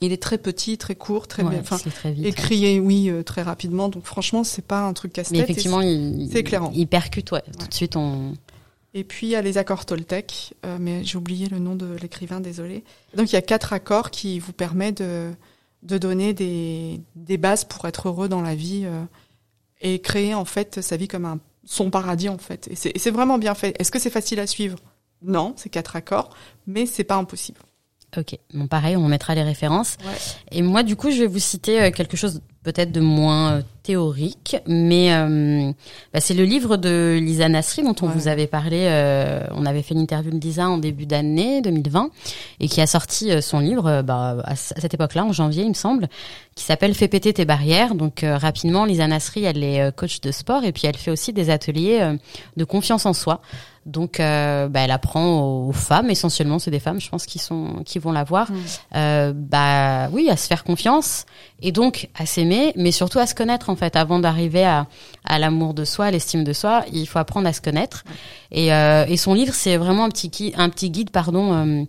[0.00, 2.24] il est très petit, très court, très Ouais, bien, très vite.
[2.26, 3.88] écrit, oui, euh, très rapidement.
[3.88, 5.40] Donc, franchement, c'est pas un truc Mais casse-tête.
[5.40, 6.70] effectivement, il, c'est éclairant.
[6.74, 7.42] il percute, ouais.
[7.58, 8.34] Tout de suite, on.
[8.94, 11.94] Et puis il y a les accords Toltec, euh, mais j'ai oublié le nom de
[12.00, 12.84] l'écrivain, désolé.
[13.16, 15.30] Donc il y a quatre accords qui vous permettent de,
[15.82, 18.82] de donner des, des bases pour être heureux dans la vie.
[18.86, 19.04] euh,
[19.80, 21.38] et créer en fait sa vie comme un
[21.68, 22.68] son paradis en fait.
[22.68, 23.76] Et c'est vraiment bien fait.
[23.78, 24.78] Est-ce que c'est facile à suivre?
[25.22, 26.30] Non, c'est quatre accords,
[26.66, 27.60] mais c'est pas impossible.
[28.16, 29.98] Ok, bon pareil, on mettra les références.
[30.02, 30.16] Ouais.
[30.50, 32.40] Et moi, du coup, je vais vous citer euh, quelque chose
[32.72, 35.72] peut-être de moins euh, théorique, mais euh,
[36.12, 38.12] bah, c'est le livre de Lisa Nasri dont on Ouais.
[38.14, 38.80] vous avait parlé.
[38.82, 42.10] euh, on avait fait une interview de Lisa en début d'année 2020
[42.60, 46.08] et qui a sorti son livre bah, à, cette époque-là, en janvier, il me semble,
[46.54, 47.94] qui s'appelle Fais péter tes barrières.
[47.94, 51.32] Donc euh, rapidement, Lisa Nasri, elle est coach de sport et puis elle fait aussi
[51.32, 52.16] des ateliers
[52.58, 53.40] de confiance en soi.
[53.88, 57.82] Donc, euh, bah, elle apprend aux, femmes, essentiellement, c'est des femmes, je pense, qui sont,
[57.86, 58.50] qui vont la voir.
[58.50, 58.56] Mm.
[58.96, 61.24] Euh, bah oui, à se faire confiance
[61.62, 63.96] et donc à s'aimer, mais surtout à se connaître en fait.
[63.96, 64.86] Avant d'arriver à,
[65.24, 68.04] à l'amour de soi, à l'estime de soi, il faut apprendre à se connaître.
[68.52, 71.86] Et, euh, et son livre, c'est vraiment un petit un petit guide, pardon.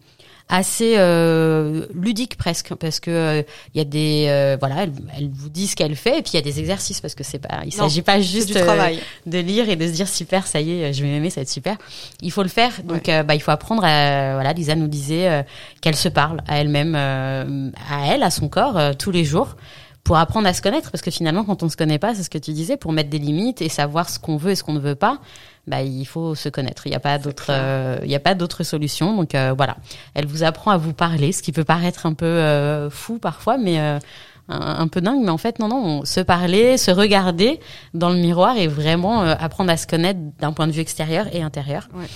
[0.52, 3.44] Euh, assez euh, ludique presque parce que euh,
[3.74, 6.32] il y a des euh, voilà elle, elle vous dit ce qu'elle fait et puis
[6.34, 8.96] il y a des exercices parce que c'est pas il s'agit pas juste euh,
[9.26, 11.44] de lire et de se dire super ça y est je vais m'aimer ça va
[11.44, 11.78] être super.
[12.22, 15.28] Il faut le faire donc euh, bah il faut apprendre à voilà Lisa nous disait
[15.28, 15.44] euh,
[15.82, 19.56] qu'elle se parle à elle-même euh, à elle à son corps euh, tous les jours
[20.10, 22.32] pour apprendre à se connaître parce que finalement quand on se connaît pas c'est ce
[22.32, 24.74] que tu disais pour mettre des limites et savoir ce qu'on veut et ce qu'on
[24.74, 25.20] ne veut pas
[25.68, 26.88] bah il faut se connaître.
[26.88, 29.16] Il n'y a pas d'autre euh, il y a pas d'autre solution.
[29.16, 29.78] Donc euh, voilà.
[30.16, 33.60] Elle vous apprend à vous parler ce qui peut paraître un peu euh, fou parfois
[33.60, 34.00] mais euh,
[34.48, 35.22] un, un peu dingue.
[35.22, 37.60] Mais en fait non non on- se parler se regarder
[37.94, 41.28] dans le miroir et vraiment euh, apprendre à se connaître d'un point de vue extérieur
[41.36, 41.88] et intérieur.
[41.94, 42.08] Ouais.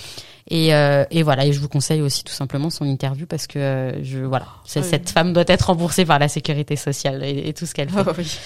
[0.48, 3.58] Et, euh, et voilà et je vous conseille aussi tout simplement son interview parce que
[3.58, 7.64] euh, je voilà cette femme doit être remboursée par la sécurité sociale et, et tout
[7.64, 8.38] ce qu'elle fait oui.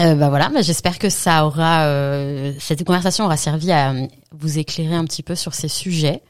[0.00, 4.06] euh, bah voilà, bah j'espère que ça aura, euh, cette conversation aura servi à euh,
[4.32, 6.20] vous éclairer un petit peu sur ces sujets.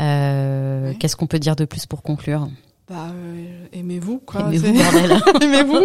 [0.00, 0.92] Euh.
[0.98, 2.48] Qu'est-ce qu'on peut dire de plus pour conclure?
[2.88, 4.40] Bah, euh, aimez-vous quoi.
[4.52, 4.66] Aimez-vous.
[5.42, 5.80] Aimez-vous.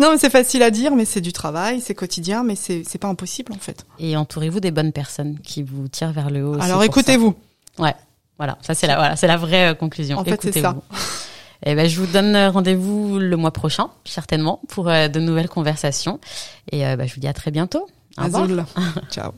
[0.00, 2.98] non, mais c'est facile à dire, mais c'est du travail, c'est quotidien, mais c'est c'est
[2.98, 3.86] pas impossible en fait.
[3.98, 6.60] Et entourez-vous des bonnes personnes qui vous tirent vers le haut.
[6.60, 7.34] Alors écoutez-vous.
[7.78, 7.94] ça.
[8.36, 10.16] Voilà, ça c'est la, voilà, c'est la vraie euh, conclusion.
[10.18, 10.76] En fait, c'est ça.
[11.64, 15.48] Et ben, je vous donne euh, rendez-vous le mois prochain, certainement, pour euh, de nouvelles
[15.48, 16.20] conversations.
[16.70, 17.88] Et euh, bah, je vous dis à très bientôt.
[18.16, 18.46] Au revoir.
[19.10, 19.32] Ciao.